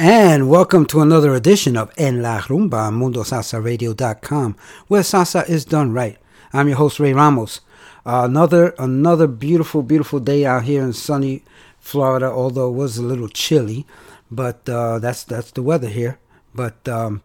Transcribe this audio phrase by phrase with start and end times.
[0.00, 4.54] And welcome to another edition of En La Rumba on MundoSalsaRadio.com,
[4.86, 6.16] where salsa is done right.
[6.52, 7.62] I'm your host Ray Ramos.
[8.06, 11.42] Uh, another another beautiful, beautiful day out here in sunny
[11.80, 12.26] Florida.
[12.26, 13.86] Although it was a little chilly,
[14.30, 16.20] but uh, that's that's the weather here.
[16.54, 17.24] But um,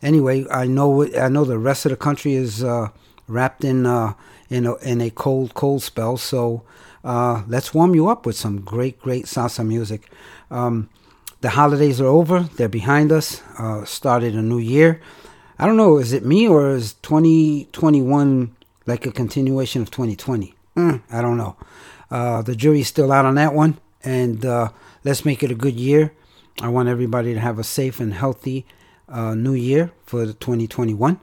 [0.00, 2.88] anyway, I know I know the rest of the country is uh,
[3.28, 4.14] wrapped in uh,
[4.48, 6.16] in a, in a cold cold spell.
[6.16, 6.62] So
[7.04, 10.10] uh, let's warm you up with some great great salsa music.
[10.50, 10.88] Um,
[11.44, 13.42] the holidays are over; they're behind us.
[13.58, 15.02] Uh, started a new year.
[15.58, 18.56] I don't know, is it me or is 2021
[18.86, 20.54] like a continuation of 2020?
[20.74, 21.56] Mm, I don't know.
[22.10, 24.70] Uh, the jury's still out on that one, and uh,
[25.04, 26.14] let's make it a good year.
[26.62, 28.64] I want everybody to have a safe and healthy
[29.06, 31.20] uh, new year for 2021.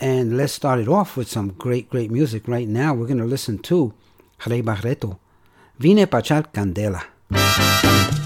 [0.00, 2.48] And let's start it off with some great, great music.
[2.48, 3.92] Right now, we're going to listen to
[4.46, 5.18] Ray Barretto.
[5.78, 8.17] Vine Pa' Echar Candela.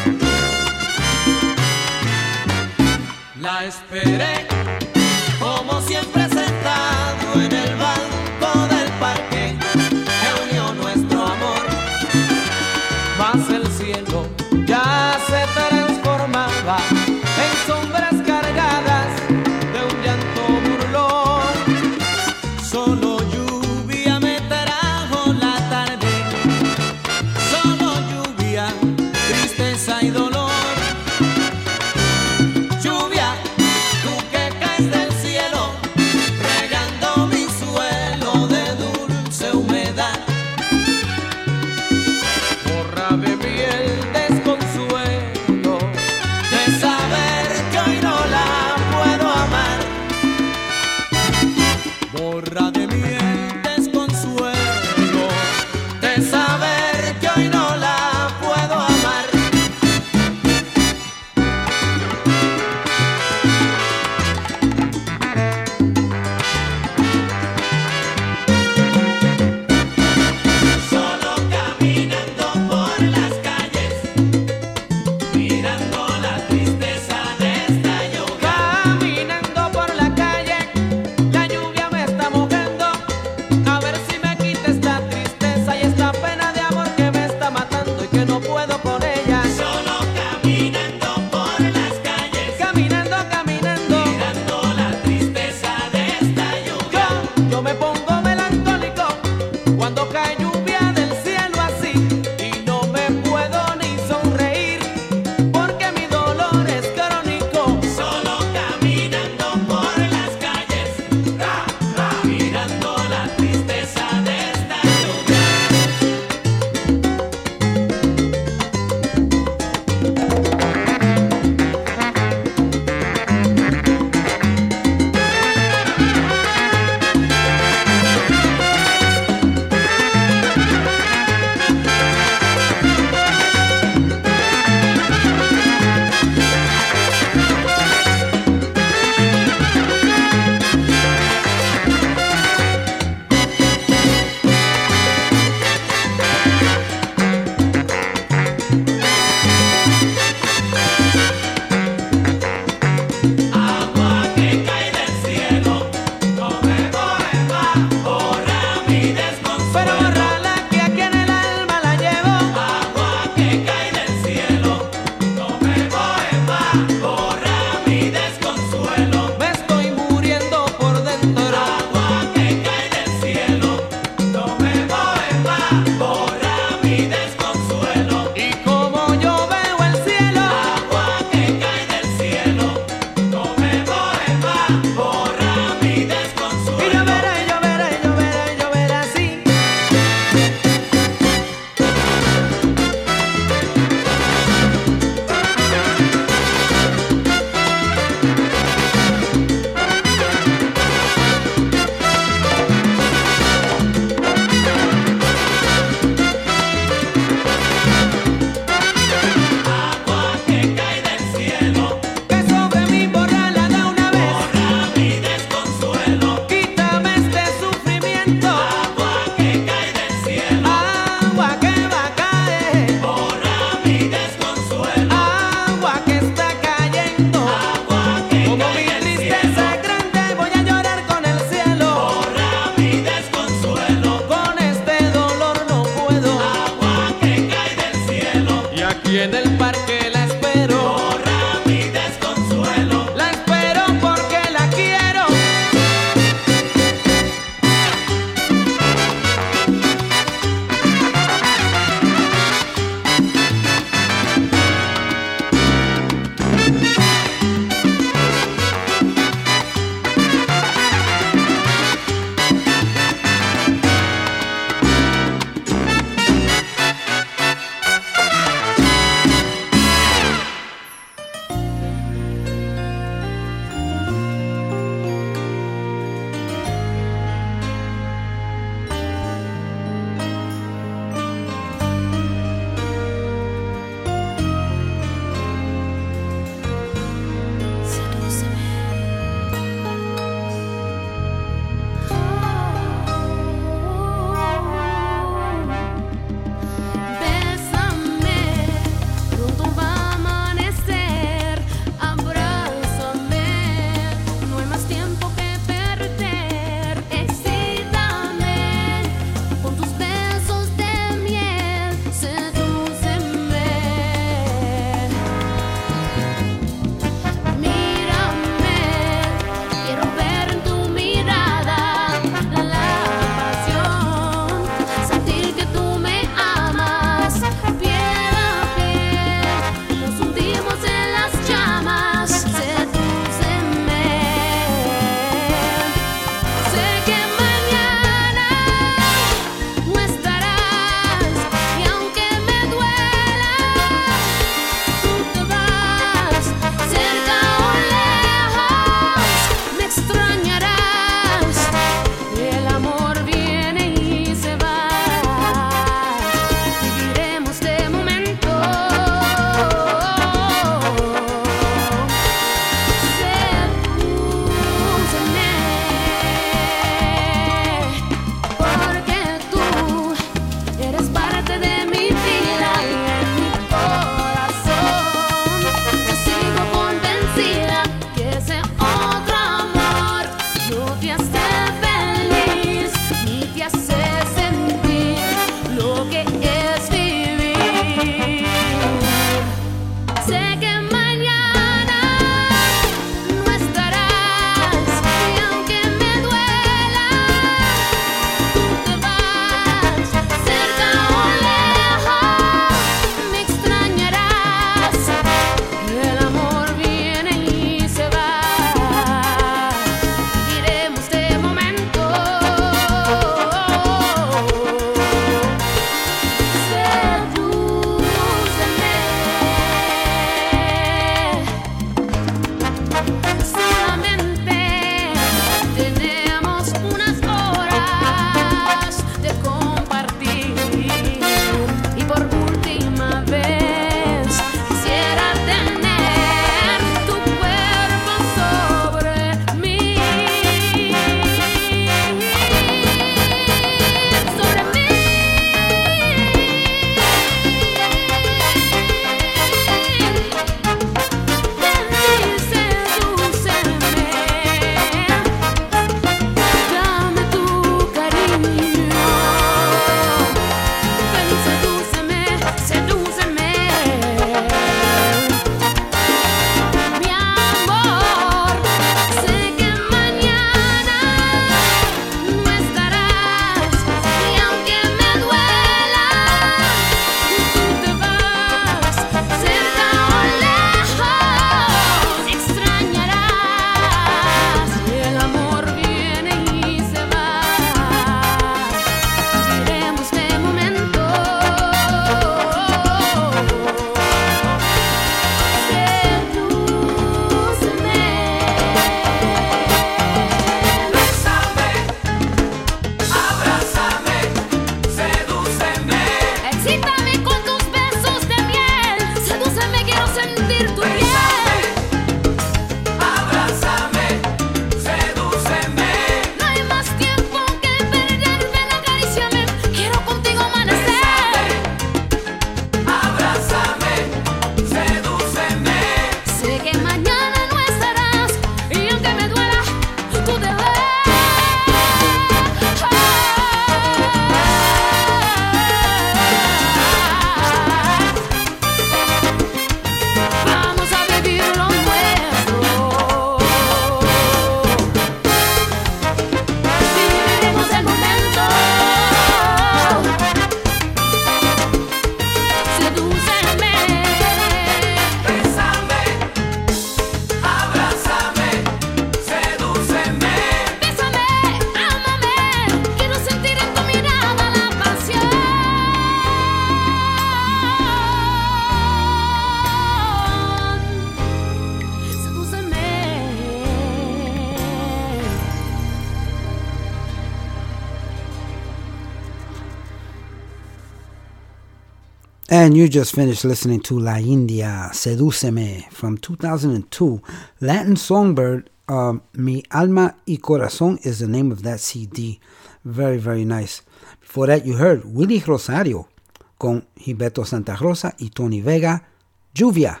[582.62, 587.20] And you just finished listening to La India, Sedúceme, from 2002.
[587.60, 592.38] Latin Songbird, um, Mi Alma y Corazón is the name of that CD.
[592.84, 593.82] Very, very nice.
[594.20, 596.08] Before that, you heard Willie Rosario
[596.56, 599.08] con Gilberto Santa Rosa y Tony Vega,
[599.52, 600.00] Lluvia,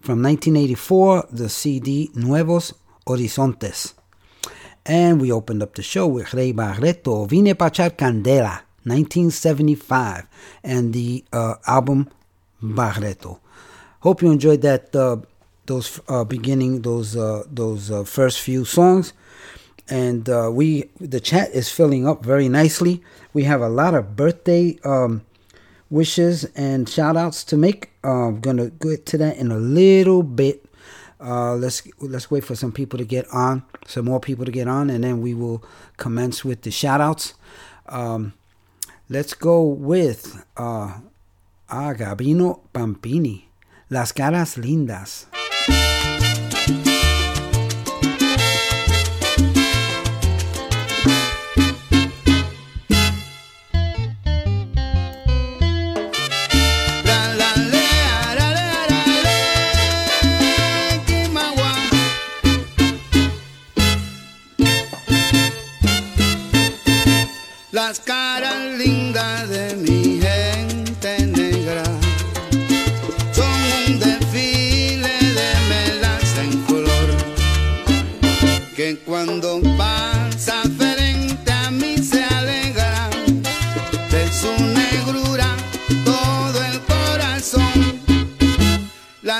[0.00, 2.74] from 1984, the CD Nuevos
[3.06, 3.94] Horizontes.
[4.84, 10.26] And we opened up the show with Ray Barretto, Vine Pa' Echar Candela, 1975,
[10.62, 12.08] and the uh, album
[12.62, 13.40] Barretto.
[14.00, 14.94] Hope you enjoyed that.
[14.94, 15.18] Uh,
[15.66, 19.12] those uh, beginning, those uh, those uh, first few songs,
[19.88, 23.02] and uh, we the chat is filling up very nicely.
[23.32, 25.22] We have a lot of birthday um,
[25.90, 27.90] wishes and shout outs to make.
[28.02, 30.66] I'm gonna get to that in a little bit.
[31.20, 34.66] Uh, let's let's wait for some people to get on, some more people to get
[34.66, 35.62] on, and then we will
[35.96, 37.34] commence with the shout outs.
[37.86, 38.34] Um,
[39.12, 41.00] let's go with uh,
[41.68, 43.44] ah, Gabino Pampini,
[43.90, 45.31] Las Caras Lindas.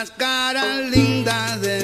[0.03, 1.82] Las caras lindas de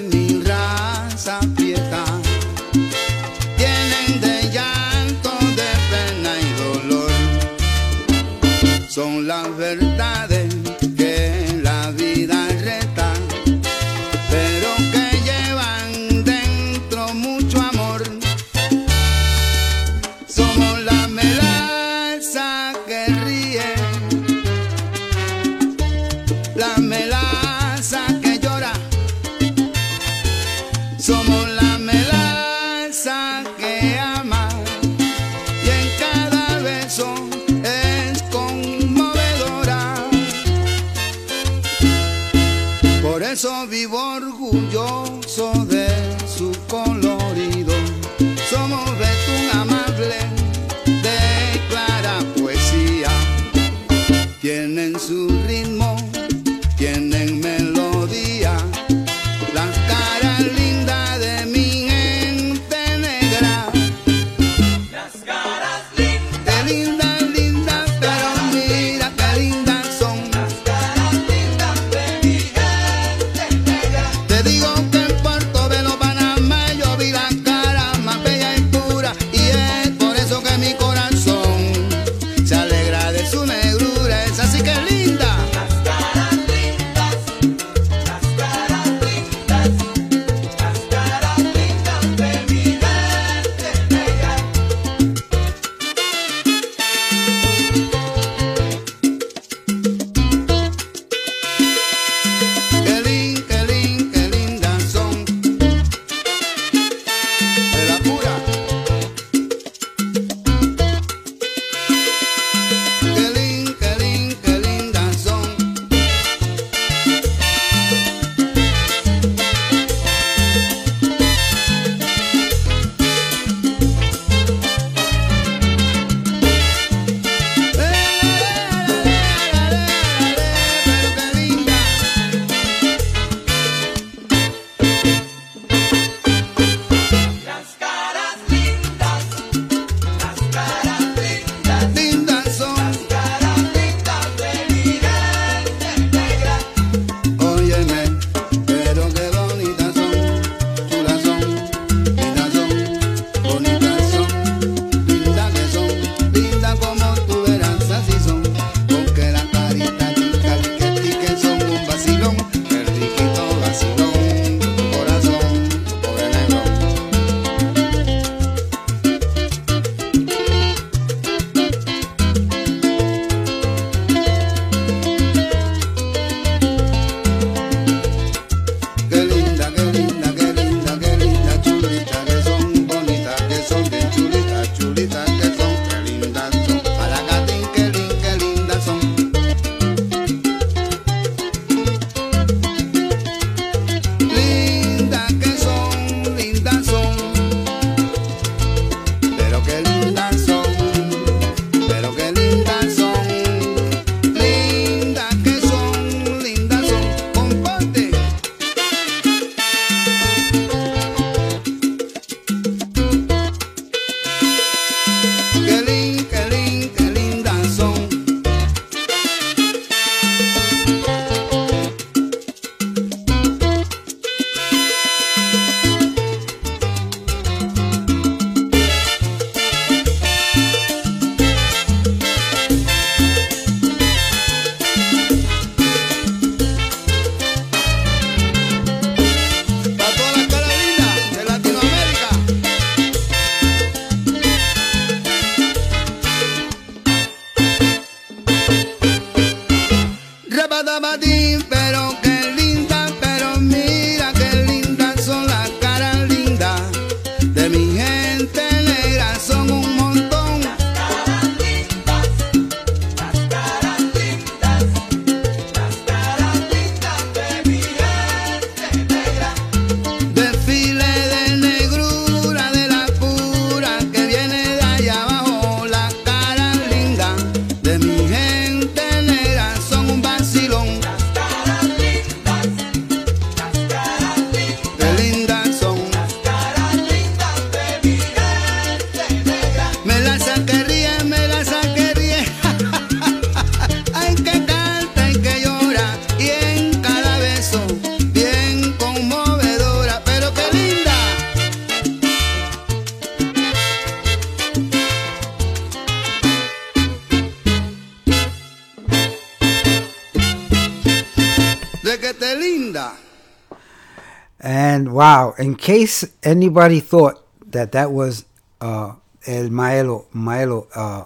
[315.59, 318.45] in case anybody thought that that was
[318.81, 319.15] uh,
[319.47, 321.25] El Maelo, Maelo uh,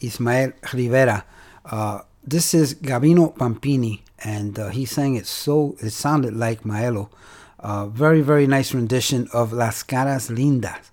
[0.00, 1.24] Ismael Rivera,
[1.66, 7.10] uh, this is Gabino Pampini, and uh, he sang it so, it sounded like Maelo.
[7.58, 10.90] Uh, very, very nice rendition of Las Caras Lindas,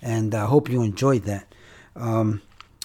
[0.00, 1.52] and I hope you enjoyed that.
[1.96, 2.40] Um,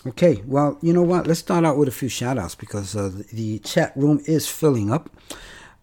[0.06, 1.28] okay, well, you know what?
[1.28, 4.48] Let's start out with a few shout outs because uh, the, the chat room is
[4.48, 5.10] filling up.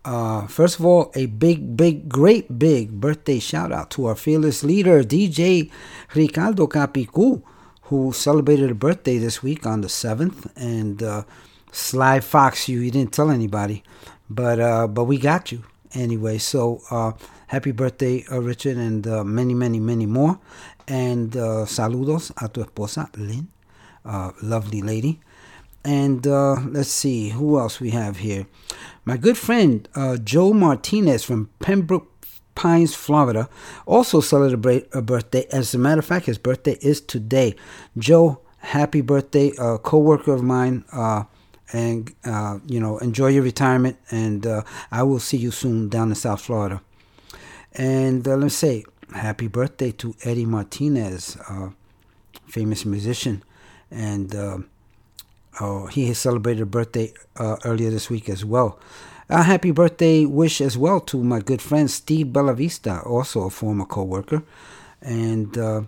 [0.04, 4.62] Uh, first of all, a big, big, great big birthday shout out to our fearless
[4.62, 5.70] leader, DJ
[6.14, 7.42] Ricardo Capicu,
[7.84, 10.50] who celebrated a birthday this week on the 7th.
[10.56, 11.22] And uh,
[11.72, 13.82] Sly Fox, you, you didn't tell anybody,
[14.28, 15.64] but uh, but we got you
[15.94, 16.38] anyway.
[16.38, 17.12] So uh,
[17.46, 20.38] happy birthday, uh, Richard, and uh, many, many, many more.
[20.86, 23.48] And uh, saludos a tu esposa, Lynn,
[24.04, 25.20] uh, lovely lady.
[25.84, 28.46] And uh, let's see who else we have here.
[29.04, 32.10] My good friend uh, Joe Martinez from Pembroke
[32.54, 33.50] Pines, Florida,
[33.84, 35.46] also celebrate a birthday.
[35.52, 37.54] As a matter of fact, his birthday is today.
[37.98, 40.84] Joe, happy birthday, a co-worker of mine.
[40.90, 41.24] Uh,
[41.72, 43.98] and uh, you know, enjoy your retirement.
[44.10, 46.80] And uh, I will see you soon down in South Florida.
[47.72, 51.70] And uh, let's say happy birthday to Eddie Martinez, uh,
[52.46, 53.42] famous musician,
[53.90, 54.58] and uh,
[55.60, 58.78] oh, he has celebrated a birthday uh, earlier this week as well.
[59.28, 63.86] A happy birthday wish as well to my good friend Steve Bellavista, also a former
[63.86, 64.42] co-worker,
[65.00, 65.82] and uh,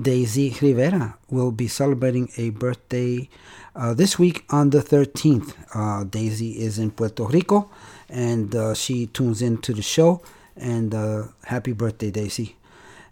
[0.00, 3.28] Daisy Rivera will be celebrating a birthday
[3.74, 5.54] uh, this week on the 13th.
[5.74, 7.70] Uh, Daisy is in Puerto Rico,
[8.08, 10.22] and uh, she tunes into the show.
[10.56, 12.56] And uh, happy birthday, Daisy!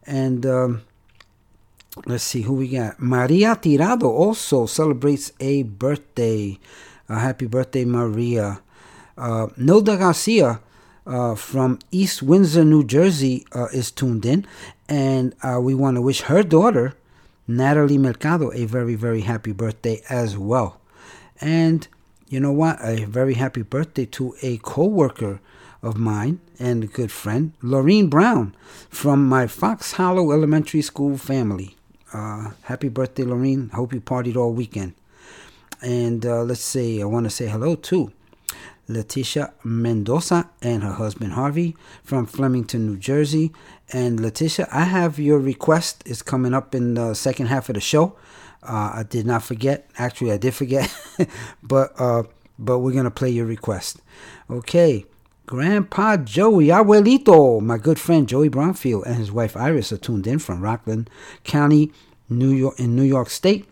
[0.07, 0.83] And um,
[2.05, 3.01] let's see who we got.
[3.01, 6.59] Maria Tirado also celebrates a birthday.
[7.09, 8.61] Uh, happy birthday, Maria.
[9.17, 10.61] Uh, Nilda Garcia
[11.07, 14.47] uh, from East Windsor, New Jersey, uh, is tuned in.
[14.89, 16.95] And uh, we want to wish her daughter,
[17.49, 20.81] Natalie Mercado, a very, very happy birthday as well.
[21.41, 21.87] And
[22.29, 22.79] you know what?
[22.81, 25.41] A very happy birthday to a co worker
[25.83, 28.55] of mine and a good friend, Lorene Brown,
[28.89, 31.76] from my Fox Hollow Elementary School family.
[32.17, 33.69] Uh, happy birthday, Lorene.
[33.75, 34.95] Hope you partied all weekend.
[35.83, 38.11] And uh, let's say, I want to say hello to
[38.89, 43.53] Leticia Mendoza and her husband Harvey from Flemington, New Jersey.
[43.93, 46.05] And Leticia, I have your request.
[46.07, 48.17] It's coming up in the second half of the show.
[48.63, 49.87] Uh, I did not forget.
[49.99, 50.91] Actually, I did forget,
[51.63, 52.23] but uh,
[52.59, 54.01] but we're gonna play your request.
[54.51, 55.05] Okay,
[55.47, 60.41] Grandpa Joey Abuelito, my good friend Joey Bromfield and his wife Iris are tuned in
[60.41, 61.09] from Rockland
[61.45, 61.93] County,
[62.29, 63.67] New York, in New York State,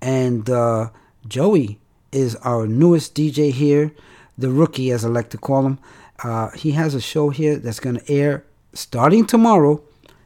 [0.00, 0.90] and uh,
[1.26, 1.78] Joey
[2.12, 3.92] is our newest DJ here,
[4.38, 5.78] the rookie as I like to call him.
[6.22, 9.82] Uh, he has a show here that's gonna air starting tomorrow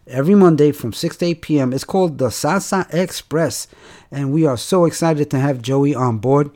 [0.06, 1.72] every Monday from 6 to 8 p.m.
[1.72, 3.66] It's called the Salsa Express,
[4.10, 6.50] and we are so excited to have Joey on board.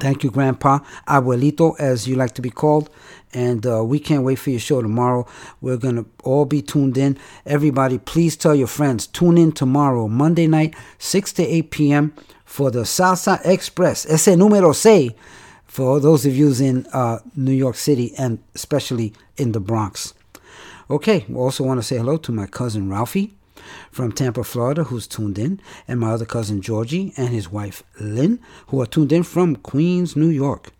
[0.00, 2.88] Thank you, Grandpa, Abuelito, as you like to be called.
[3.34, 5.26] And uh, we can't wait for your show tomorrow.
[5.60, 7.18] We're going to all be tuned in.
[7.46, 9.06] Everybody, please tell your friends.
[9.06, 12.14] Tune in tomorrow, Monday night, 6 to 8 p.m.
[12.44, 14.04] for the Salsa Express.
[14.06, 15.12] Ese número seis
[15.66, 20.12] for those of you in uh, New York City and especially in the Bronx.
[20.90, 23.32] Okay, also want to say hello to my cousin Ralphie
[23.90, 28.38] from Tampa, Florida, who's tuned in, and my other cousin Georgie and his wife Lynn,
[28.66, 30.70] who are tuned in from Queens, New York.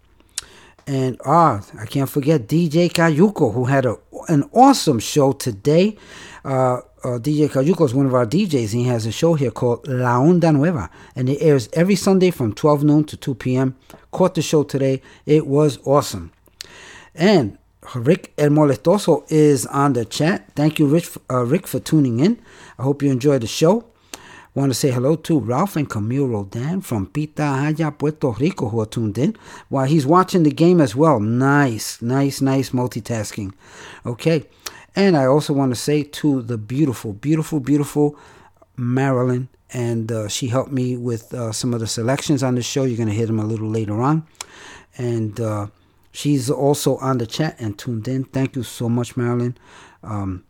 [0.86, 3.96] And ah, I can't forget DJ Cayuco, who had a,
[4.28, 5.96] an awesome show today.
[6.44, 9.50] Uh, uh, DJ Cayuco is one of our DJs, and he has a show here
[9.50, 13.76] called La Onda Nueva, and it airs every Sunday from 12 noon to 2 p.m.
[14.10, 15.02] Caught the show today.
[15.26, 16.32] It was awesome.
[17.14, 17.58] And
[17.94, 20.48] Rick El Molestoso is on the chat.
[20.54, 22.40] Thank you, Rich, uh, Rick, for tuning in.
[22.78, 23.91] I hope you enjoyed the show.
[24.54, 28.86] Want to say hello to Ralph and Camille Rodan from Pitahaya, Puerto Rico, who are
[28.86, 29.34] tuned in
[29.70, 31.20] while he's watching the game as well.
[31.20, 33.54] Nice, nice, nice multitasking.
[34.04, 34.44] Okay.
[34.94, 38.14] And I also want to say to the beautiful, beautiful, beautiful
[38.76, 42.84] Marilyn, and uh, she helped me with uh, some of the selections on the show.
[42.84, 44.26] You're going to hear them a little later on.
[44.98, 45.68] And uh,
[46.12, 48.24] she's also on the chat and tuned in.
[48.24, 49.56] Thank you so much, Marilyn.
[50.02, 50.44] Um,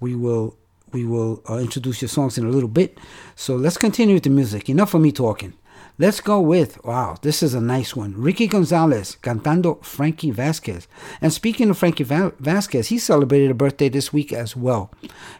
[0.00, 0.56] we will
[0.94, 2.98] we will uh, introduce your songs in a little bit.
[3.36, 4.70] So let's continue with the music.
[4.70, 5.52] Enough of me talking.
[5.98, 8.14] Let's go with, wow, this is a nice one.
[8.16, 10.88] Ricky Gonzalez cantando Frankie Vasquez.
[11.20, 14.90] And speaking of Frankie Va- Vasquez, he celebrated a birthday this week as well.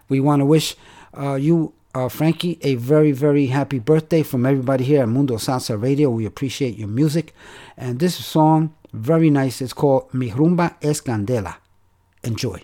[0.09, 0.77] We want to wish
[1.17, 5.81] uh, you, uh, Frankie, a very, very happy birthday from everybody here at Mundo Salsa
[5.81, 6.11] Radio.
[6.11, 7.35] We appreciate your music.
[7.77, 9.61] And this song Very nice.
[9.61, 11.57] It's called Mi Rumba es Candela.
[12.23, 12.62] Enjoy.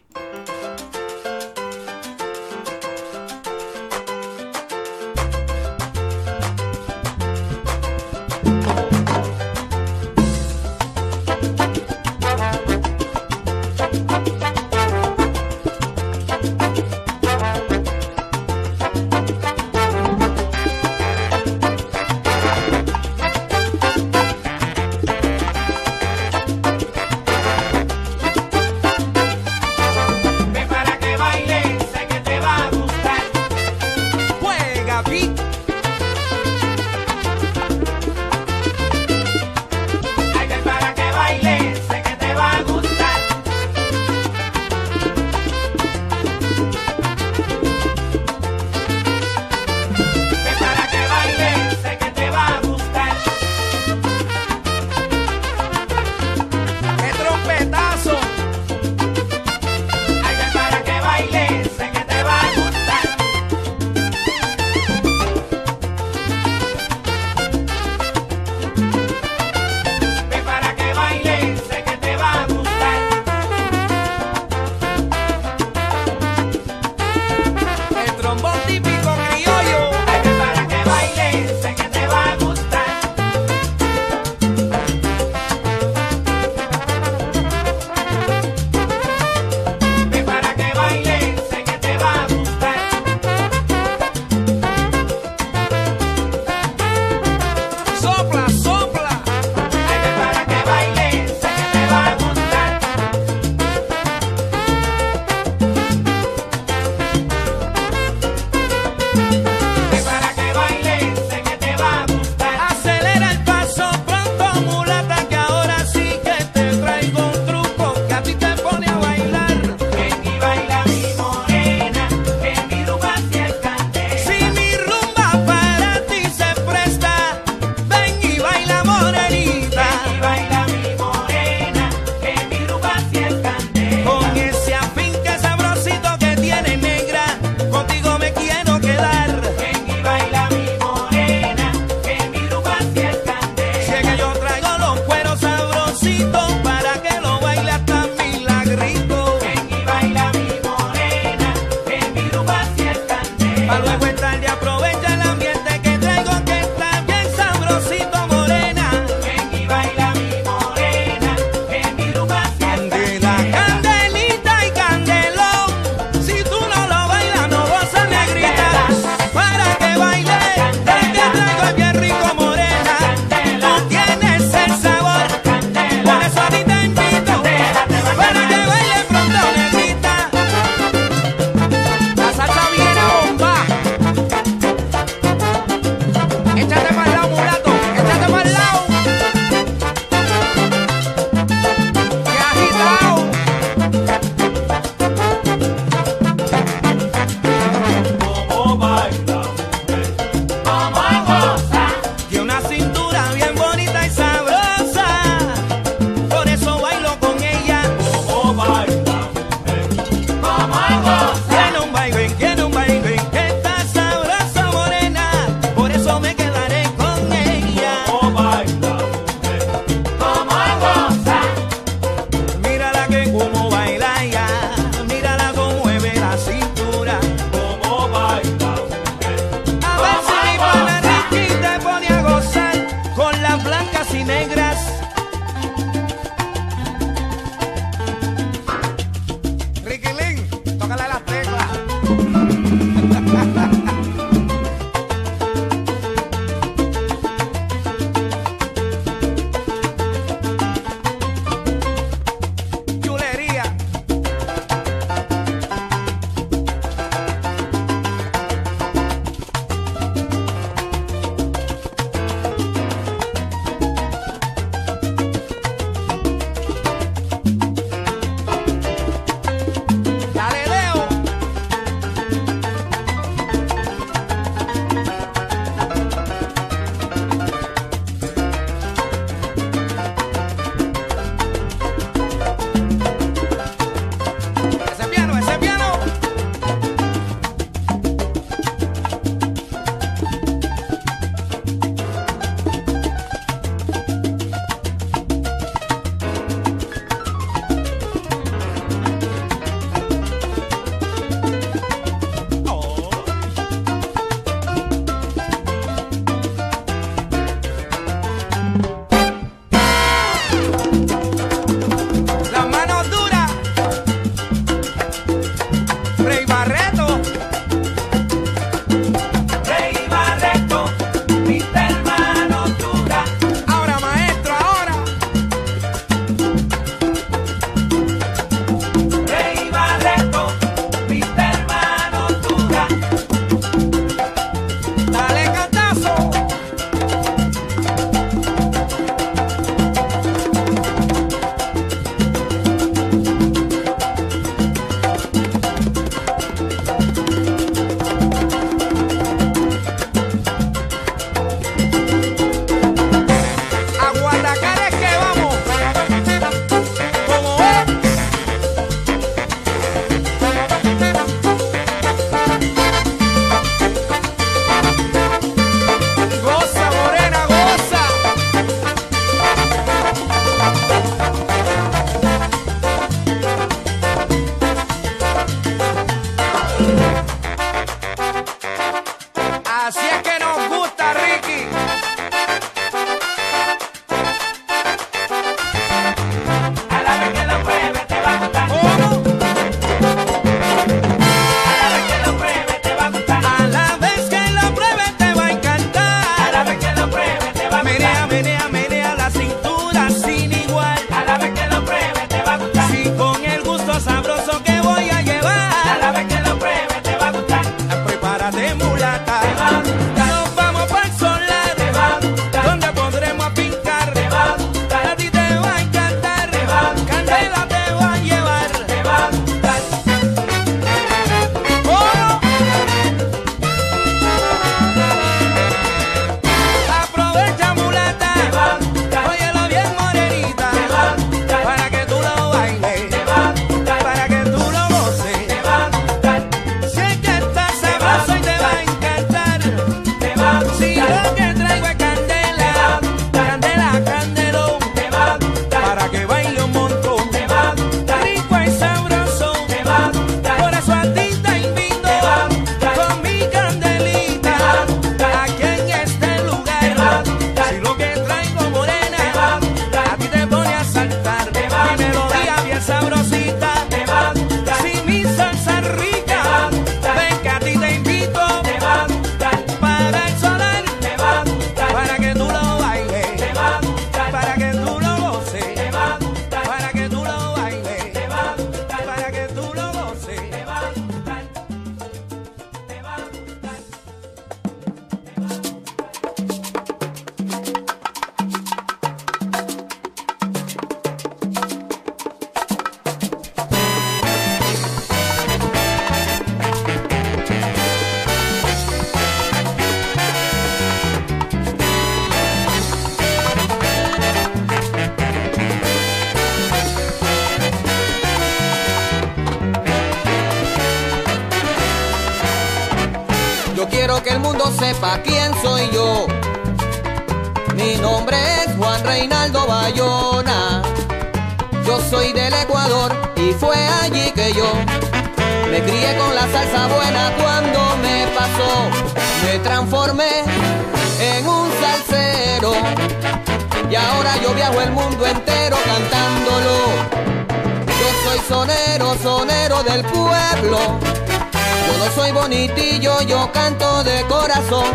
[543.61, 544.87] De corazón.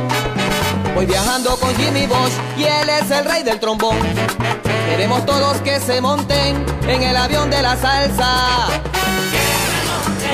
[0.95, 3.95] Voy viajando con Jimmy Bosch y él es el rey del trombón.
[4.89, 8.67] Queremos todos que se monten en el avión de la salsa.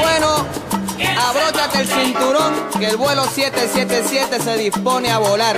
[0.02, 0.46] Bueno,
[1.28, 5.58] abróchate el cinturón que el vuelo 777 se dispone a volar.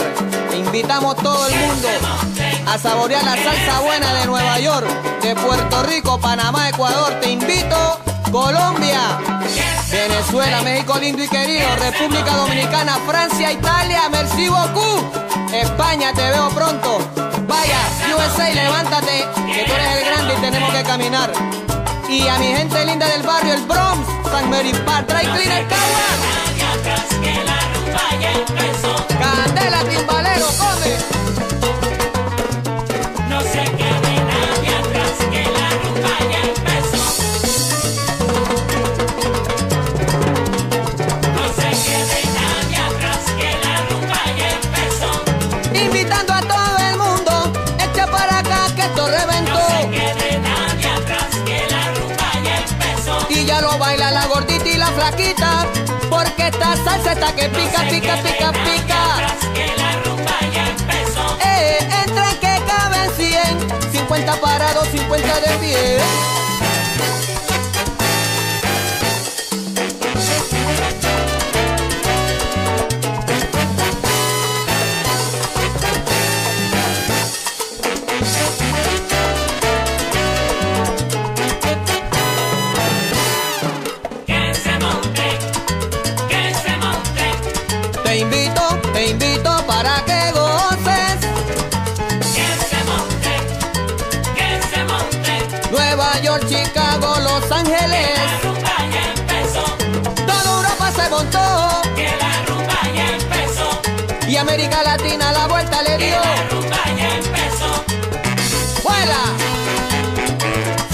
[0.49, 1.88] Te invitamos todo el mundo
[2.65, 4.88] a saborear la salsa buena de Nueva York,
[5.21, 7.13] de Puerto Rico, Panamá, Ecuador.
[7.21, 7.99] Te invito,
[8.34, 9.20] Colombia,
[9.92, 15.06] Venezuela, México lindo y querido, República Dominicana, Francia, Italia, merci beaucoup.
[15.54, 16.98] España, te veo pronto.
[17.48, 17.78] Vaya,
[18.18, 21.32] USA, levántate, que tú eres el grande y tenemos que caminar.
[22.10, 25.68] Y a mi gente linda del barrio, el Bronx, San Mary Park, Dry Cleaner.
[29.20, 29.84] Candela,
[56.78, 59.15] salsa está que pica, pica, pica, pica.
[59.15, 61.38] Atrás, que la rumba ya empezó.
[61.45, 65.97] Eh, entra que caben 100, 50 parados, 50 de pie.
[104.44, 106.20] América Latina la vuelta le dio.
[106.20, 107.86] La rumba ya empezó.
[108.84, 109.24] ¡Vuela!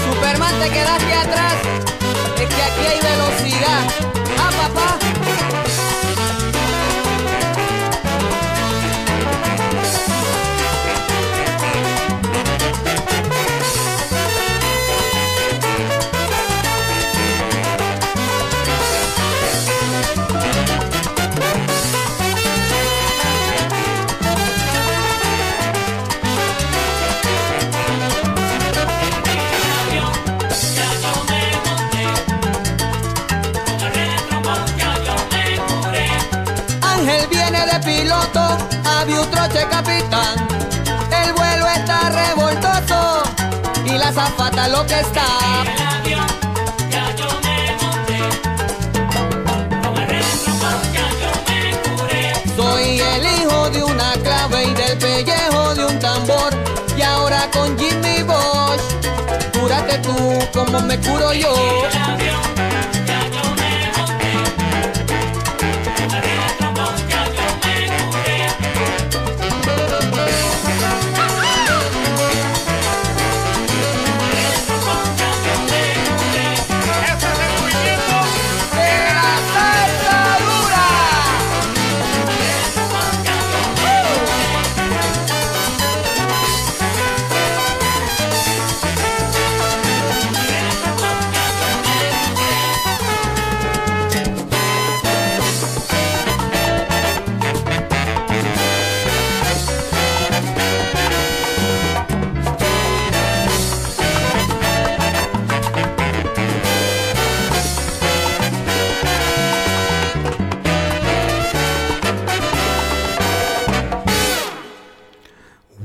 [0.04, 1.54] Superman, te quedaste atrás.
[2.38, 4.19] Es que aquí hay velocidad.
[38.00, 38.58] Viene de piloto,
[39.00, 40.36] aviutroche capitán.
[41.24, 43.22] El vuelo está revoltoso
[43.84, 45.24] y la zafata lo que está.
[45.62, 46.26] El avión
[46.90, 48.20] ya yo me monté,
[49.82, 50.08] con el
[50.92, 51.60] ya yo me
[51.96, 52.22] curé.
[52.56, 56.52] Soy el hijo de una clave y del pellejo de un tambor.
[56.96, 58.80] Y ahora con Jimmy Bosch,
[59.58, 61.54] cúrate tú como me curo yo.
[61.90, 62.29] El avión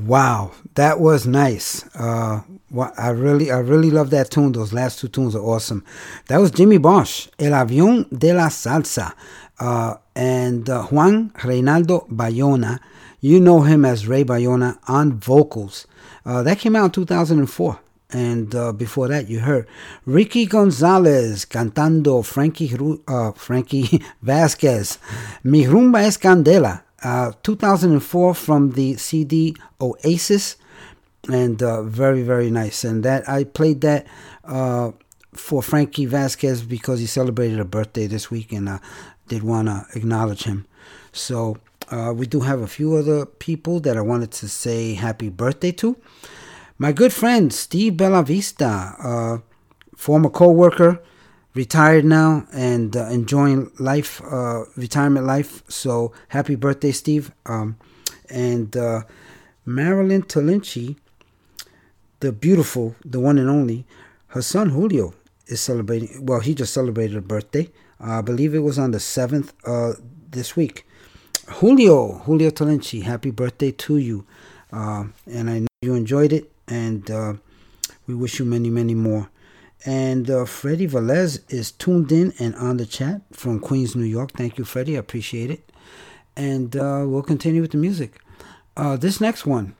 [0.05, 1.83] Wow, that was nice.
[1.95, 2.41] Uh,
[2.95, 4.51] I really, I really love that tune.
[4.51, 5.83] Those last two tunes are awesome.
[6.27, 9.15] That was Jimmy Bosch, El Avión de la Salsa,
[9.59, 12.79] uh, and uh, Juan Reinaldo Bayona.
[13.19, 15.87] You know him as Ray Bayona on vocals.
[16.23, 17.79] Uh, that came out in 2004.
[18.11, 19.67] And uh, before that, you heard
[20.05, 22.71] Ricky Gonzalez cantando Frankie,
[23.07, 24.99] uh, Frankie Vasquez.
[25.43, 26.84] Mi rumba es candela.
[27.05, 30.55] Uh, 2004 from the CD Oasis,
[31.29, 32.83] and uh, very very nice.
[32.83, 34.07] And that I played that
[34.43, 34.89] uh,
[35.31, 38.79] for Frankie Vasquez because he celebrated a birthday this week, and I
[39.27, 40.65] did want to acknowledge him.
[41.11, 41.57] So
[41.91, 45.73] uh, we do have a few other people that I wanted to say happy birthday
[45.73, 45.97] to.
[46.79, 49.41] My good friend Steve Bellavista, uh,
[49.95, 51.03] former co-worker,
[51.55, 55.63] retired now and uh, enjoying life, uh, retirement life.
[55.67, 57.31] So happy birthday, Steve!
[57.45, 57.77] Um,
[58.29, 59.03] and uh,
[59.65, 60.97] Marilyn Talinci,
[62.19, 63.85] the beautiful, the one and only,
[64.27, 65.13] her son Julio
[65.47, 66.25] is celebrating.
[66.25, 67.71] Well, he just celebrated a birthday.
[67.99, 69.93] I believe it was on the seventh uh,
[70.29, 70.85] this week.
[71.47, 74.25] Julio, Julio Talinci, happy birthday to you.
[74.73, 77.33] Uh, and I know you enjoyed it, and uh,
[78.07, 79.29] we wish you many, many more.
[79.85, 84.31] And uh, Freddie Velez is tuned in and on the chat from Queens, New York.
[84.31, 84.95] Thank you, Freddie.
[84.95, 85.71] I appreciate it.
[86.35, 88.19] And uh, we'll continue with the music.
[88.75, 89.75] Uh, this next one,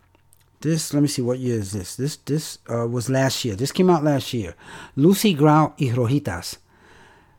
[0.62, 1.96] this let me see what year is this.
[1.96, 3.56] This this uh, was last year.
[3.56, 4.56] This came out last year.
[4.96, 6.58] Lucy Grau y Rojitas.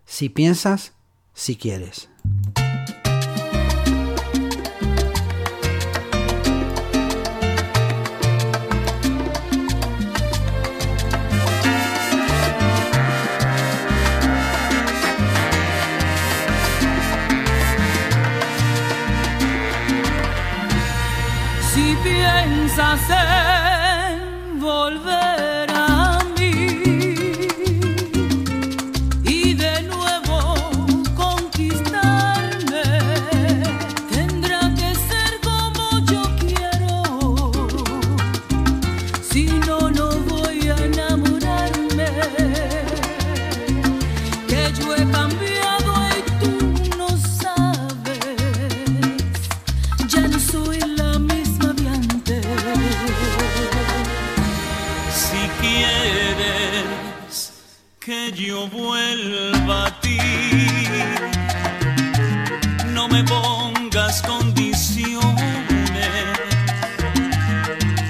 [0.04, 0.90] Si piensas,
[1.34, 2.08] si quieres.
[22.02, 23.65] Piensas en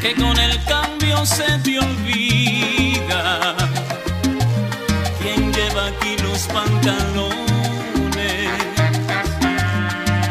[0.07, 3.57] que con el cambio se te olvida
[5.21, 7.35] quién lleva aquí los pantalones.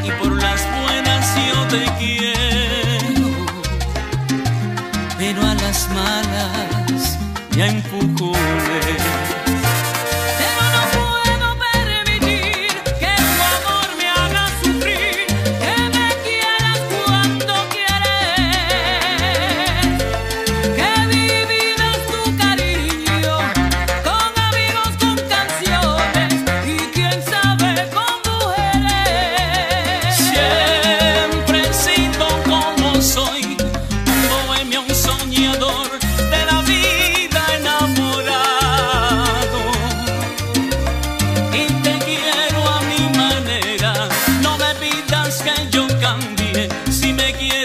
[0.03, 3.27] Y por las buenas yo te quiero
[5.17, 7.17] pero a las malas
[7.57, 8.14] ya empujones.
[46.19, 47.64] también si me quieres.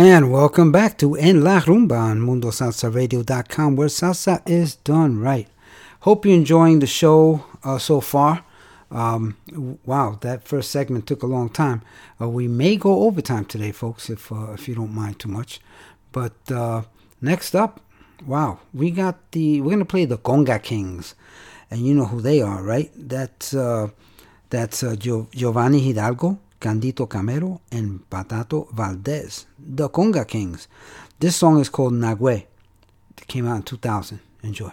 [0.00, 5.48] And welcome back to En La Rumba on MundoSalsaRadio.com, where salsa is done right.
[6.02, 8.44] Hope you're enjoying the show uh, so far.
[8.92, 9.36] Um,
[9.84, 11.82] wow, that first segment took a long time.
[12.20, 15.58] Uh, we may go overtime today, folks, if uh, if you don't mind too much.
[16.12, 16.82] But uh,
[17.20, 17.80] next up,
[18.24, 21.16] wow, we got the we're gonna play the Conga Kings,
[21.72, 22.92] and you know who they are, right?
[22.94, 23.88] That's uh,
[24.50, 30.68] that's uh, Gio- Giovanni Hidalgo, Candido Camero, and Patato Valdez, the Conga Kings.
[31.18, 32.46] This song is called Nagüe.
[33.16, 34.20] It came out in 2000.
[34.42, 34.72] Enjoy.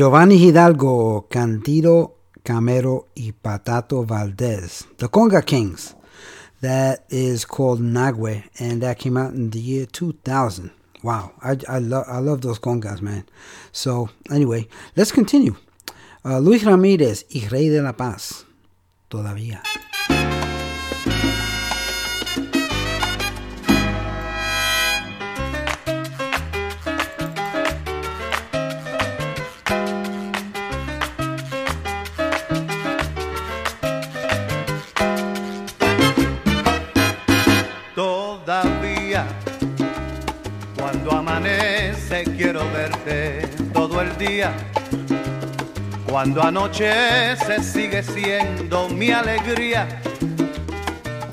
[0.00, 5.94] Giovanni Hidalgo, Candido Camero, y Patato Valdez, the Conga Kings.
[6.62, 10.70] That is called Nagüe, and that came out in the year 2000.
[11.02, 13.26] Wow, I, I love I love those congas, man.
[13.72, 15.56] So anyway, let's continue.
[16.24, 18.46] Uh, Luis Ramírez y Ray de la Paz.
[19.10, 19.60] Todavía,
[46.06, 49.86] Cuando anochece sigue siendo mi alegría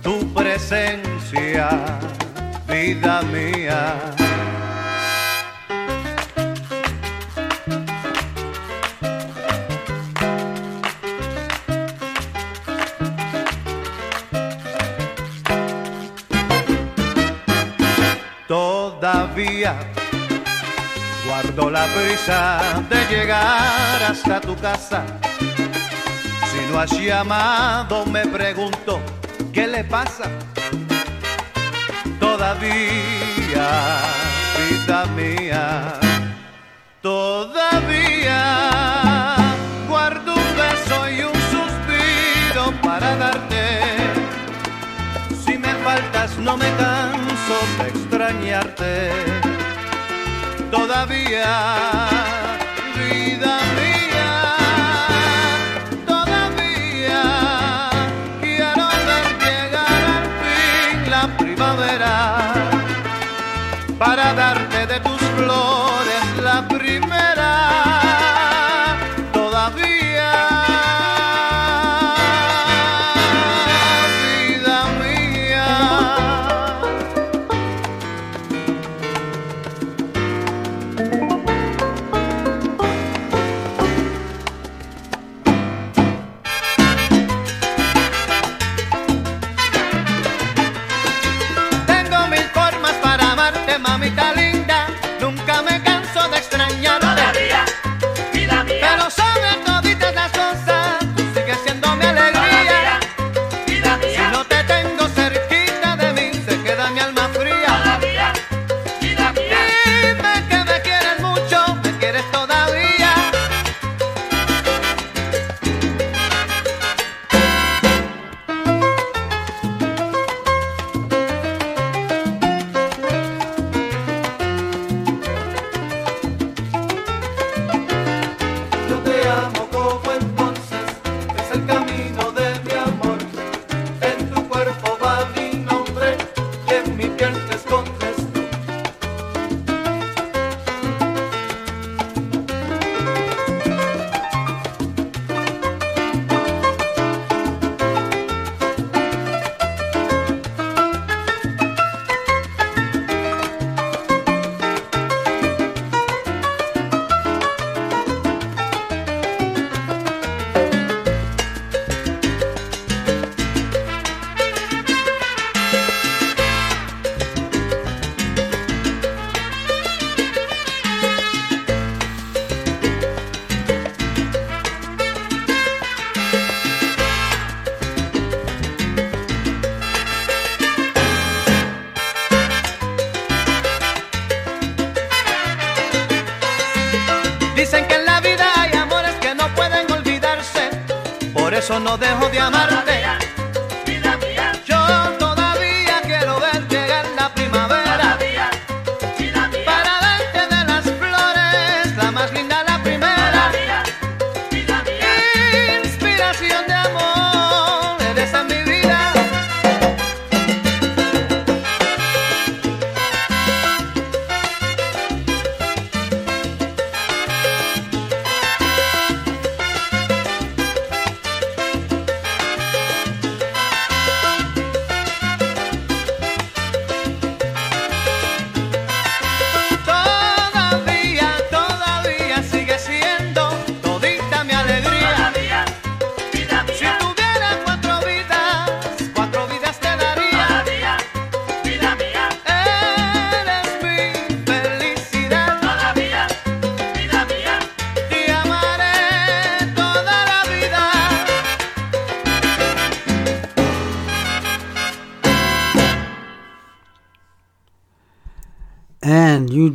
[0.01, 1.69] tu presencia,
[2.67, 3.95] vida mía.
[18.47, 19.75] Todavía
[21.37, 25.05] guardo la prisa de llegar hasta tu casa.
[26.49, 28.99] Si no has llamado, me pregunto,
[29.53, 30.31] ¿qué le pasa?
[32.19, 33.67] Todavía,
[34.57, 35.93] vida mía,
[37.03, 38.39] todavía
[39.87, 43.79] guardo un beso y un suspiro para darte.
[45.45, 49.47] Si me faltas, no me canso de extrañarte
[50.71, 52.46] todavía,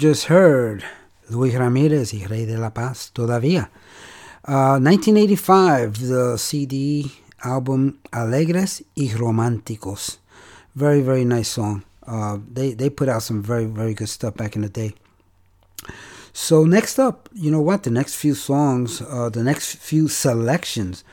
[0.02, 0.82] just heard
[1.30, 3.70] Luis Ramirez y Ray de la Paz todavía.
[4.42, 7.12] Uh, 1985, the CD
[7.44, 10.18] album Alegres y Románticos.
[10.74, 11.84] Very, very nice song.
[12.04, 14.92] Uh, they, they put out some very, very good stuff back in the day.
[16.32, 17.84] So next up, you know what?
[17.84, 21.04] The next few songs, uh, the next few selections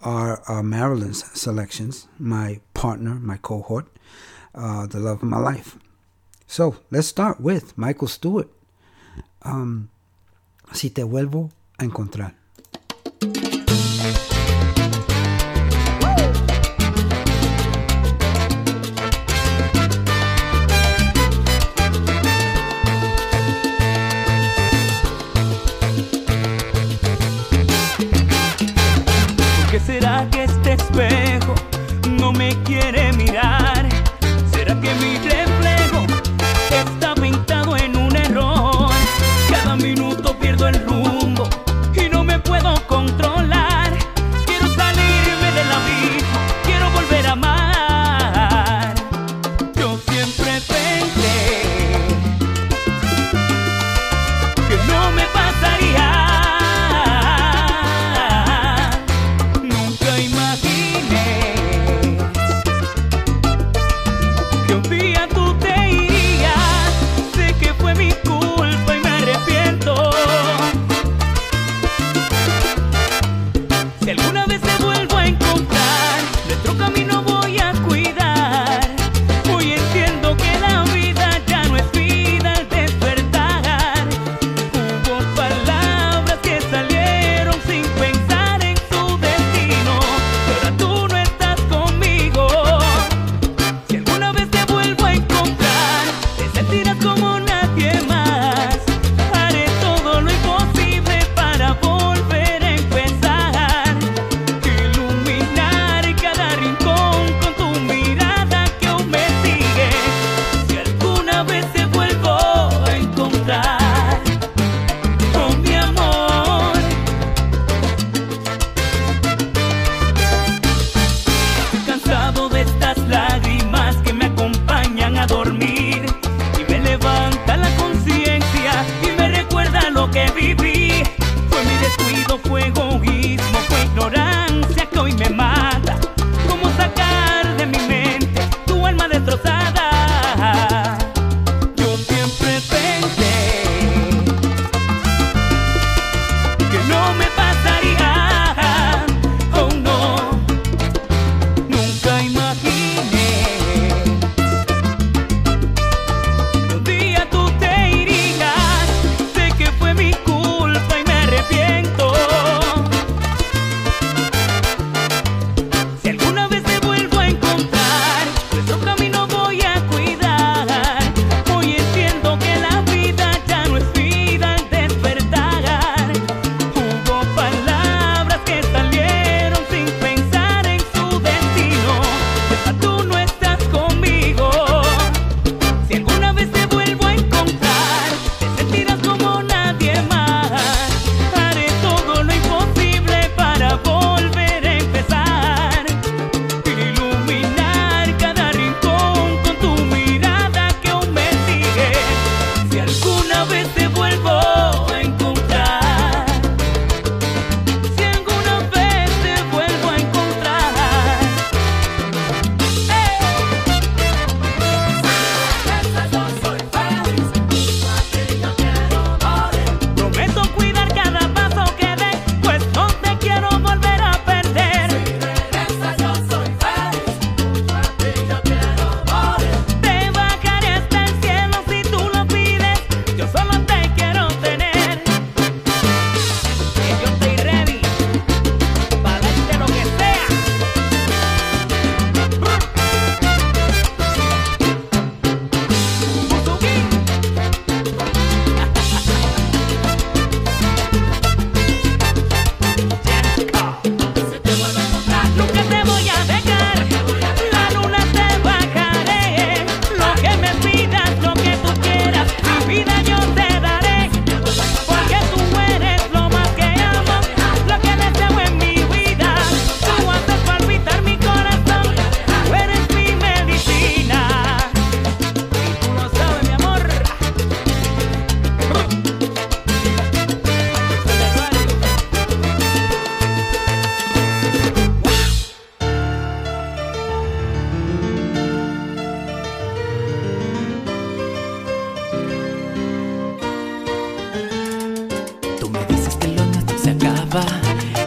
[0.00, 2.08] are uh, Marilyn's selections.
[2.18, 3.86] My partner, my cohort,
[4.52, 5.78] uh, the love of my life.
[6.52, 8.50] So let's start with Michael Stewart.
[9.40, 9.88] Um,
[10.74, 12.34] si te vuelvo a encontrar.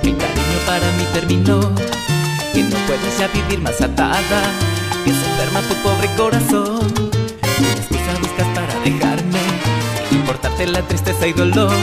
[0.02, 1.60] Que el cariño para mí terminó,
[2.54, 4.42] que no puedes ya vivir más atada,
[5.04, 6.94] que se enferma tu pobre corazón.
[7.60, 9.40] Una excusa buscas para dejarme,
[10.10, 11.74] sin importarte la tristeza y dolor.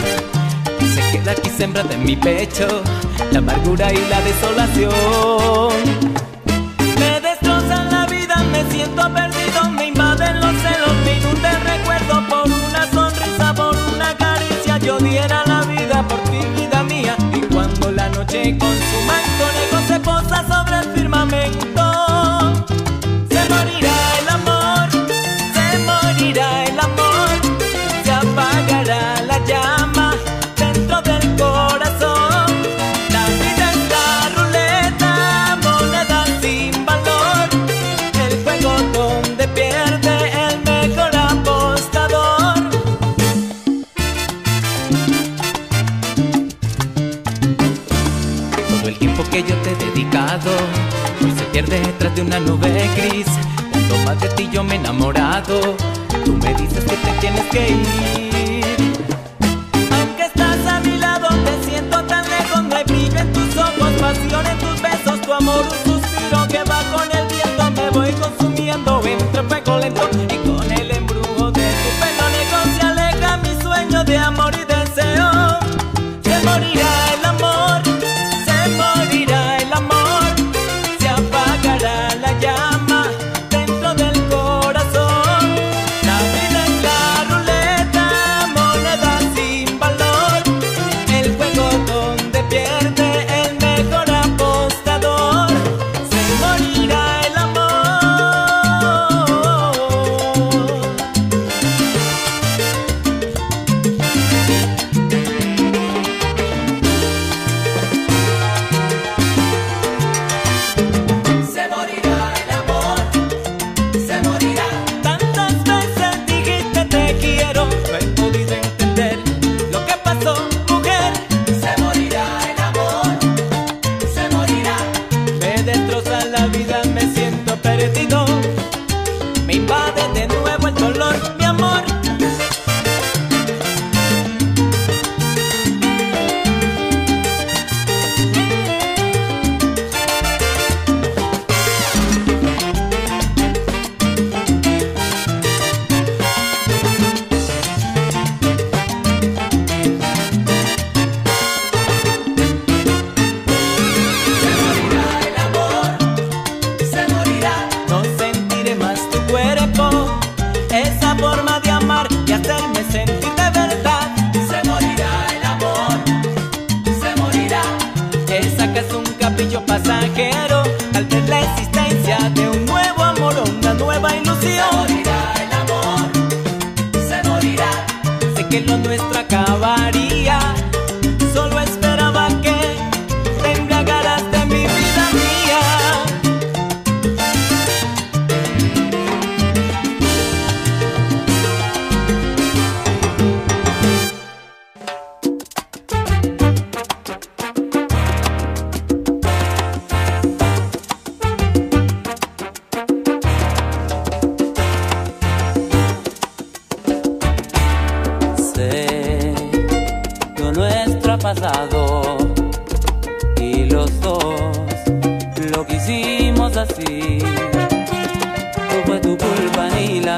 [0.81, 2.83] Y se queda aquí sembrada en mi pecho,
[3.31, 5.73] la amargura y la desolación.
[6.99, 12.47] Me destrozan la vida, me siento perdido, me invaden los celos, me inunda recuerdo por
[12.47, 14.79] una sonrisa, por una caricia.
[14.79, 16.32] Yo diera la vida por
[50.33, 50.51] dedicado
[51.23, 53.27] Hoy se pierde detrás de una nube gris.
[53.73, 55.77] Tanto más de ti yo me he enamorado
[56.25, 58.65] Tú me dices que te tienes que ir.
[59.91, 64.47] Aunque estás a mi lado te siento tan lejos Me brillo en tus ojos, pasión
[64.47, 69.03] en tus besos Tu amor un suspiro que va con el viento Me voy consumiendo
[69.05, 74.05] entre fuego lento Y con el embrujo de tu pelo negro Se aleja mi sueño
[74.05, 74.72] de amor y deseo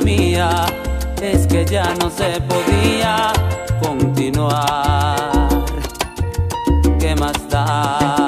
[0.01, 0.67] mía,
[1.23, 3.33] es que ya no se podía
[3.83, 5.65] continuar.
[6.99, 8.24] ¿Qué más da?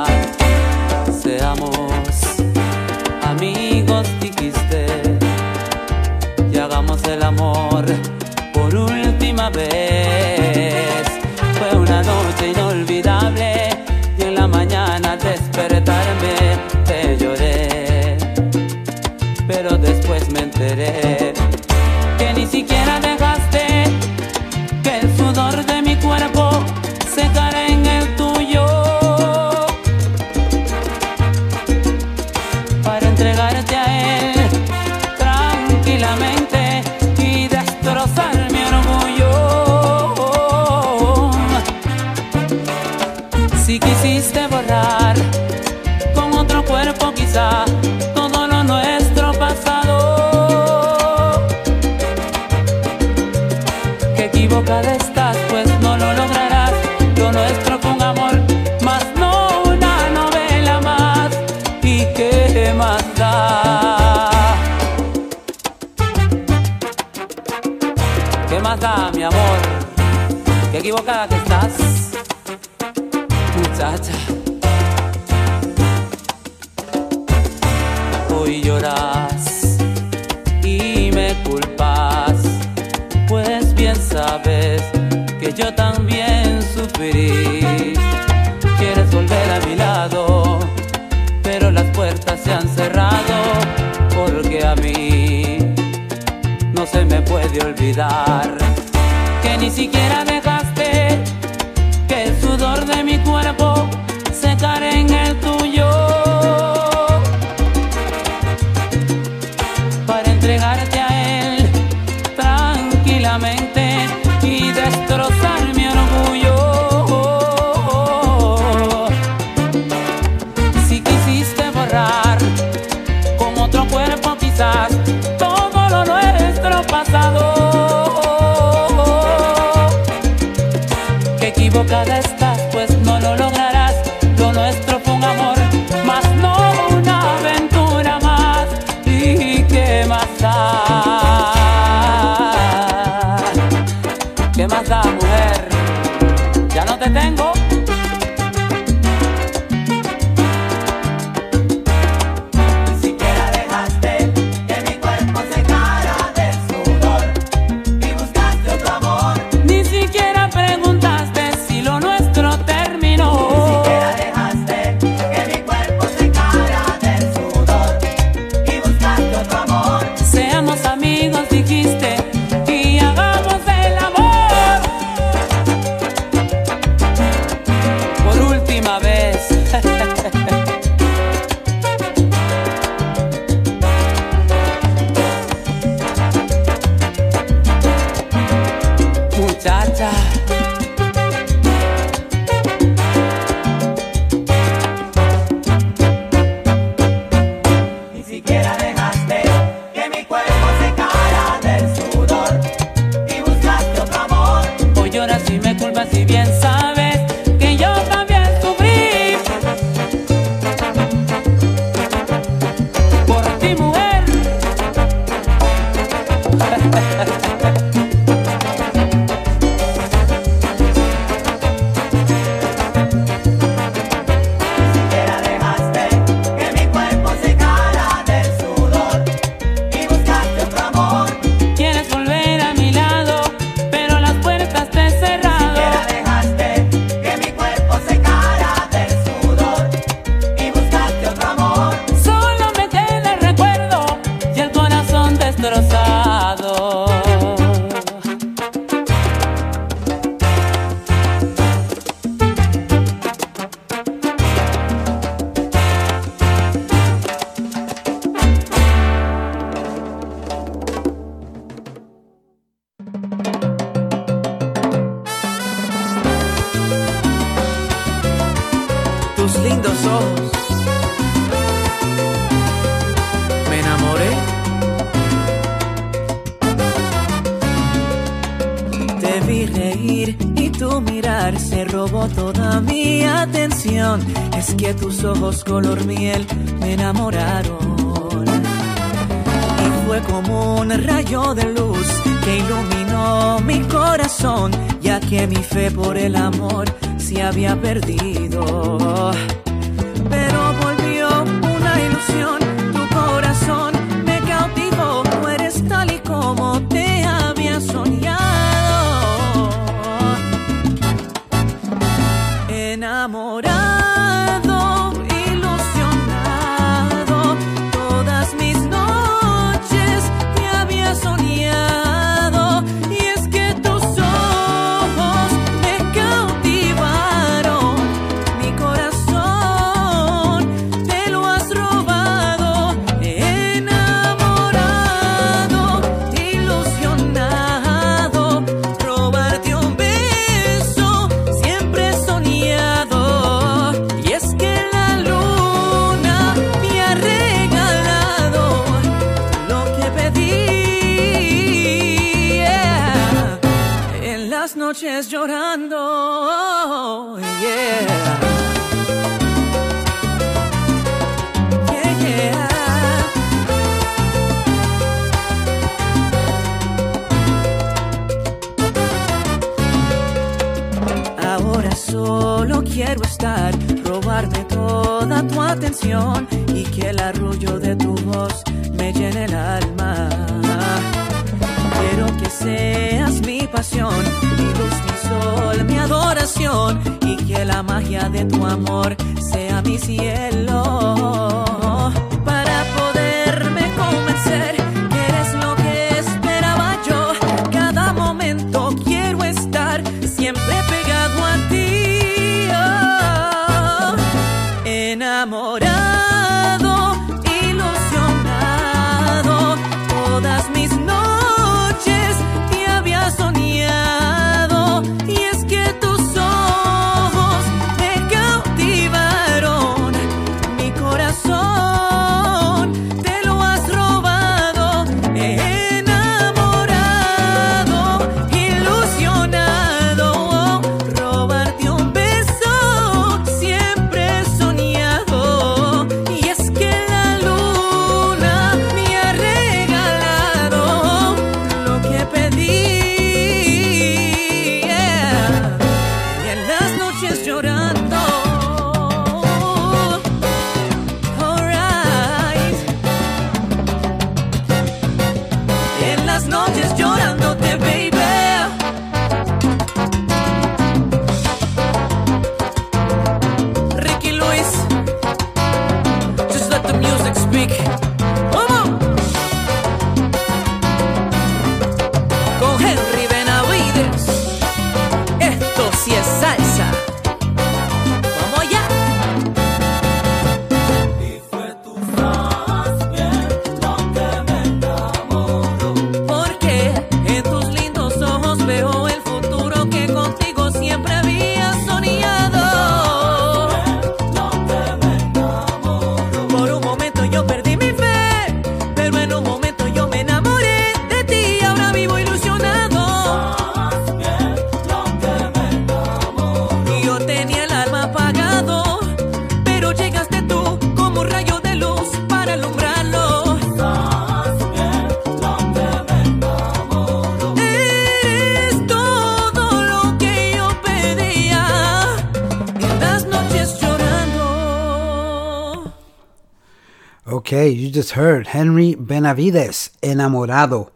[528.16, 530.90] Heard Henry Benavides, Enamorado.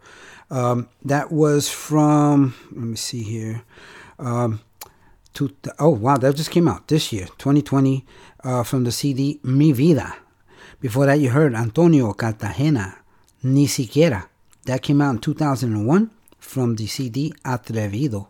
[0.49, 3.61] Um, that was from, let me see here.
[4.17, 4.61] Um,
[5.31, 8.03] two, oh, wow, that just came out this year, 2020,
[8.43, 10.15] uh, from the CD Mi Vida.
[10.79, 12.97] Before that, you heard Antonio Cartagena,
[13.43, 14.27] Ni Siquiera.
[14.65, 18.29] That came out in 2001 from the CD Atrevido.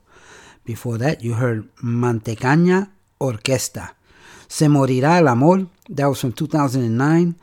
[0.65, 2.89] Before that, you heard Mantecaña
[3.21, 3.95] Orquesta.
[4.49, 5.67] Se Morirá el Amor.
[5.87, 7.35] That was from 2009.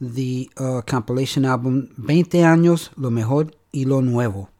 [0.00, 4.50] The uh, compilation album 20 Años, Lo Mejor y Lo Nuevo.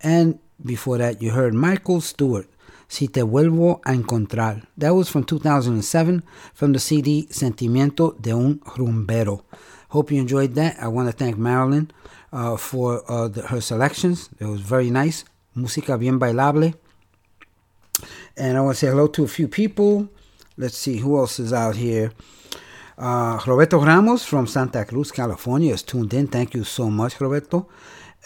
[0.00, 2.46] And before that, you heard Michael Stewart,
[2.88, 4.66] Si Te Vuelvo a Encontrar.
[4.76, 6.22] That was from 2007
[6.54, 9.44] from the CD Sentimiento de un Rumbero.
[9.90, 10.76] Hope you enjoyed that.
[10.80, 11.90] I want to thank Marilyn
[12.32, 14.28] uh, for uh, the, her selections.
[14.38, 15.24] It was very nice.
[15.56, 16.74] Música bien bailable.
[18.36, 20.08] And I want to say hello to a few people.
[20.56, 22.12] Let's see who else is out here.
[22.98, 26.26] Uh, Roberto Ramos from Santa Cruz, California is tuned in.
[26.26, 27.68] Thank you so much, Roberto.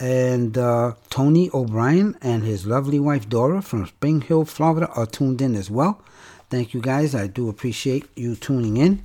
[0.01, 5.43] And uh, Tony O'Brien and his lovely wife Dora from Spring Hill, Florida are tuned
[5.43, 6.01] in as well.
[6.49, 7.15] Thank you guys.
[7.15, 9.05] I do appreciate you tuning in.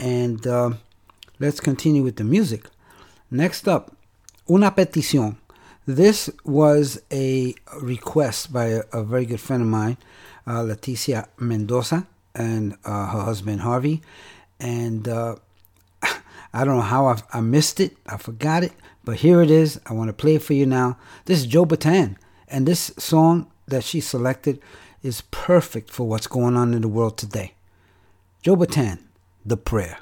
[0.00, 0.70] And uh,
[1.38, 2.64] let's continue with the music.
[3.30, 3.94] Next up,
[4.50, 5.36] Una Petición.
[5.86, 9.98] This was a request by a, a very good friend of mine,
[10.48, 14.02] uh, Leticia Mendoza, and uh, her husband Harvey.
[14.60, 15.36] And uh,
[16.02, 17.96] I don't know how I, I missed it.
[18.06, 18.72] I forgot it.
[19.04, 19.80] But here it is.
[19.86, 20.98] I want to play it for you now.
[21.26, 22.16] This is Joe Bataan.
[22.48, 24.60] And this song that she selected
[25.02, 27.54] is perfect for what's going on in the world today.
[28.42, 28.98] Joe Bataan,
[29.44, 29.98] The Prayer.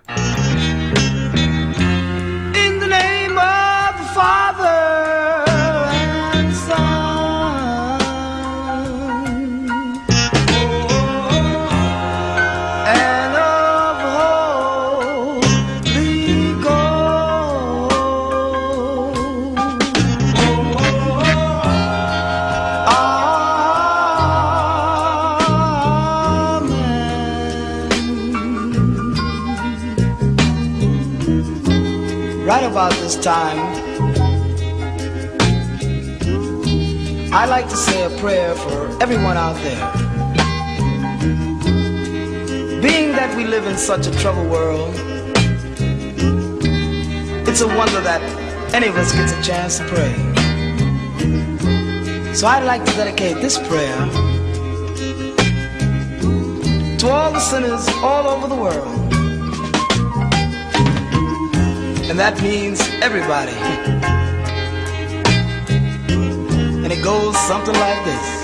[32.92, 33.58] This time,
[37.32, 39.92] I like to say a prayer for everyone out there.
[42.82, 44.94] Being that we live in such a troubled world,
[47.48, 48.22] it's a wonder that
[48.74, 50.14] any of us gets a chance to pray.
[52.34, 53.96] So I'd like to dedicate this prayer
[56.98, 59.13] to all the sinners all over the world.
[62.10, 63.56] And that means everybody.
[66.84, 68.43] And it goes something like this.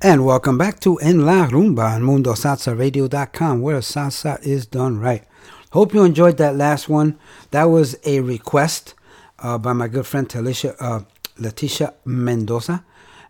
[0.00, 5.24] And welcome back to En La Rumba on MundoSalsaRadio.com, where salsa is done right.
[5.72, 7.18] Hope you enjoyed that last one.
[7.50, 8.94] That was a request
[9.40, 11.00] uh, by my good friend Talisha, uh,
[11.40, 12.84] Leticia Mendoza,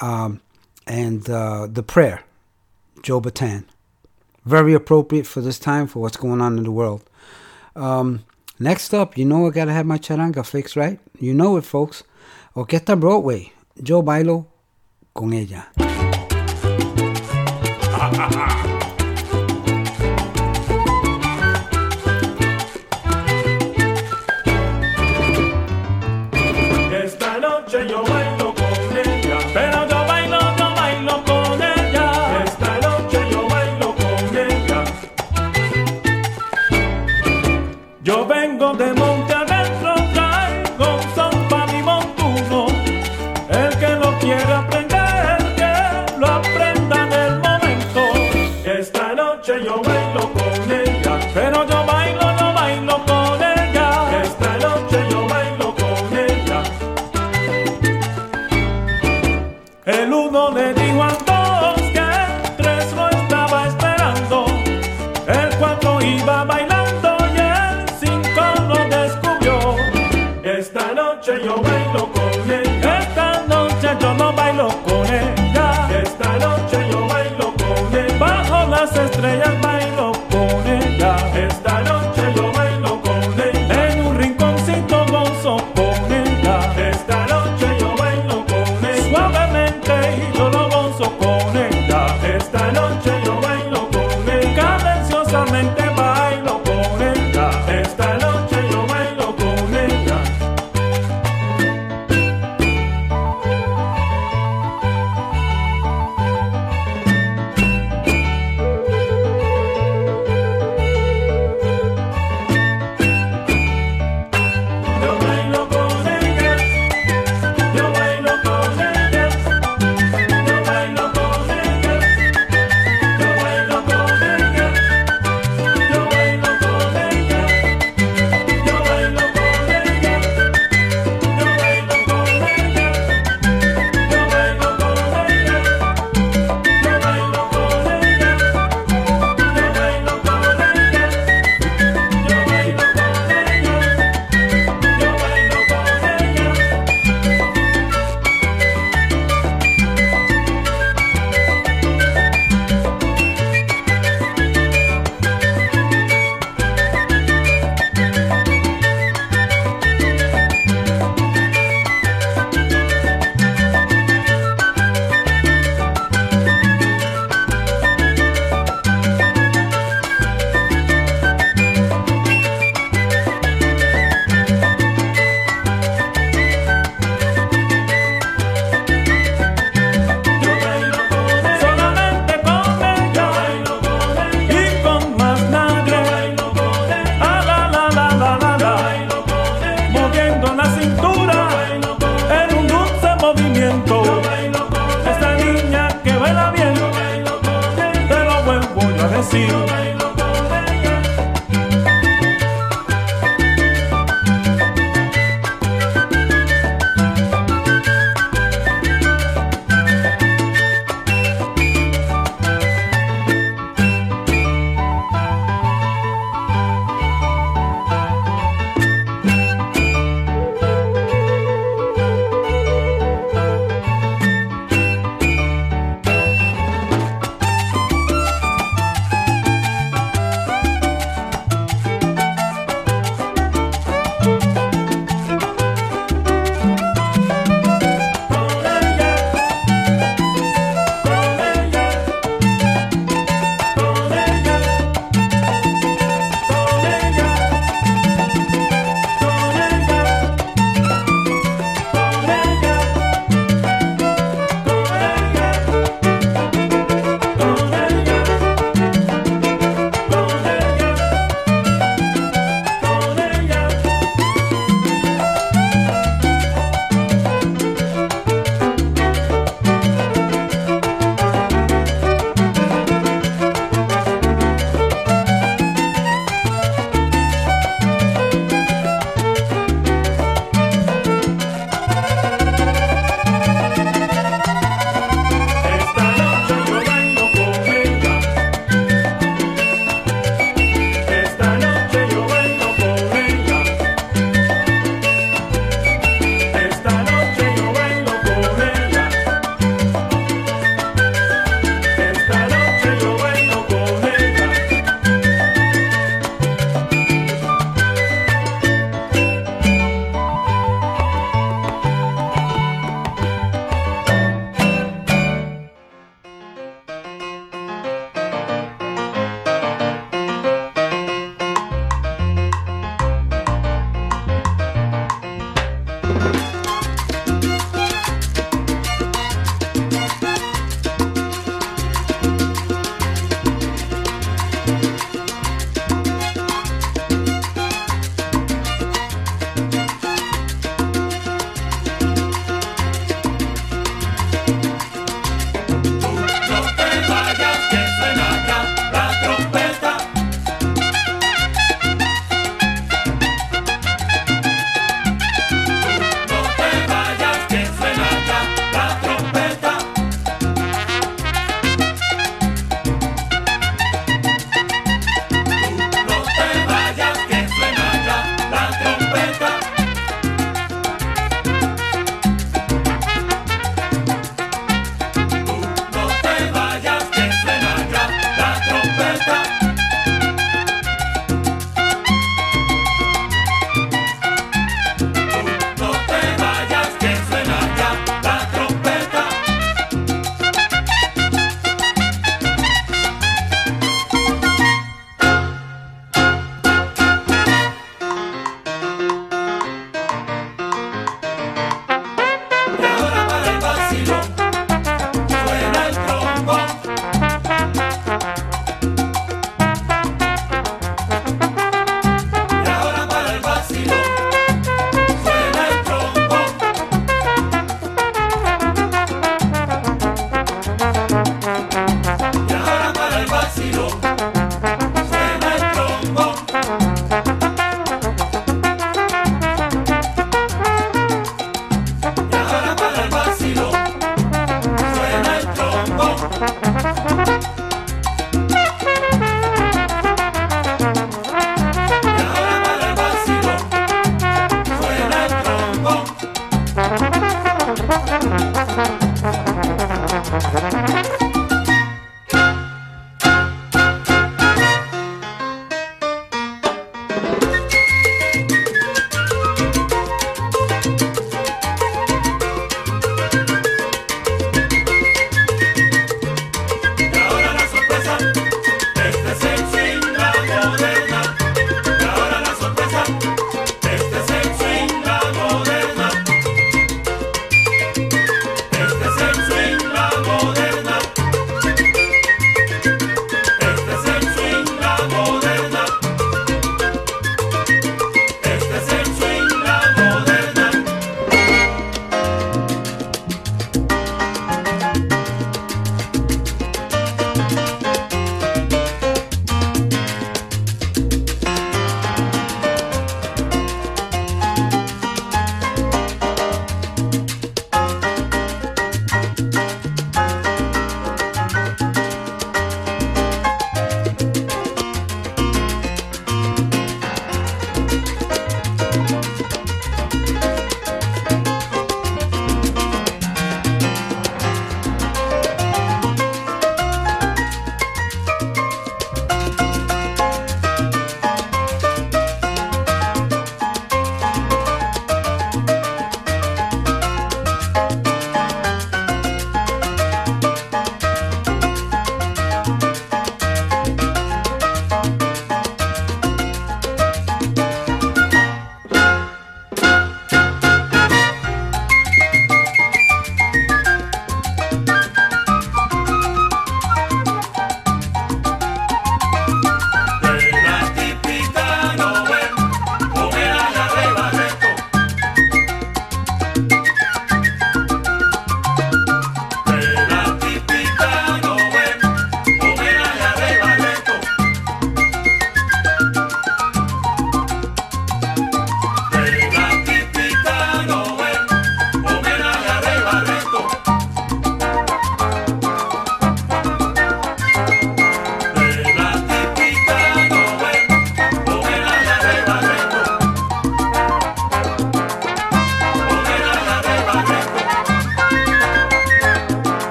[0.00, 0.42] um,
[0.86, 2.24] and uh, the prayer,
[3.02, 3.64] Joe Bataan.
[4.44, 7.02] Very appropriate for this time for what's going on in the world.
[7.74, 8.26] Um,
[8.58, 11.00] next up, you know I gotta have my charanga fixed, right?
[11.18, 12.02] You know it, folks.
[12.54, 13.50] Orquesta Broadway,
[13.82, 14.44] Joe Bailo
[15.14, 16.09] con ella.
[18.20, 18.59] Esta noche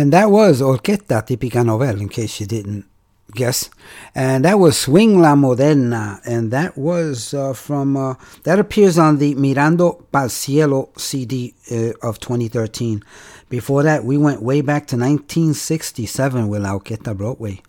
[0.00, 2.86] And that was Orquesta Típica Novel, in case you didn't
[3.34, 3.68] guess.
[4.14, 6.22] And that was Swing La Moderna.
[6.24, 8.14] And that was uh, from, uh,
[8.44, 13.02] that appears on the Mirando Pal Cielo CD uh, of 2013.
[13.50, 17.60] Before that, we went way back to 1967 with La Orquesta Broadway.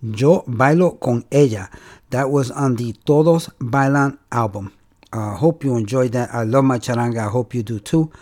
[0.00, 1.70] Yo Bailo Con Ella.
[2.10, 4.72] That was on the Todos Bailan album.
[5.12, 6.32] Uh, hope you enjoyed that.
[6.32, 7.26] I love my charanga.
[7.26, 8.12] I hope you do too.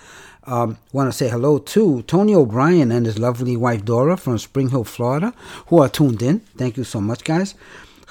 [0.49, 4.70] Um, Want to say hello to Tony O'Brien and his lovely wife Dora from Spring
[4.70, 5.35] Hill, Florida,
[5.66, 6.41] who are tuned in.
[6.57, 7.55] Thank you so much, guys.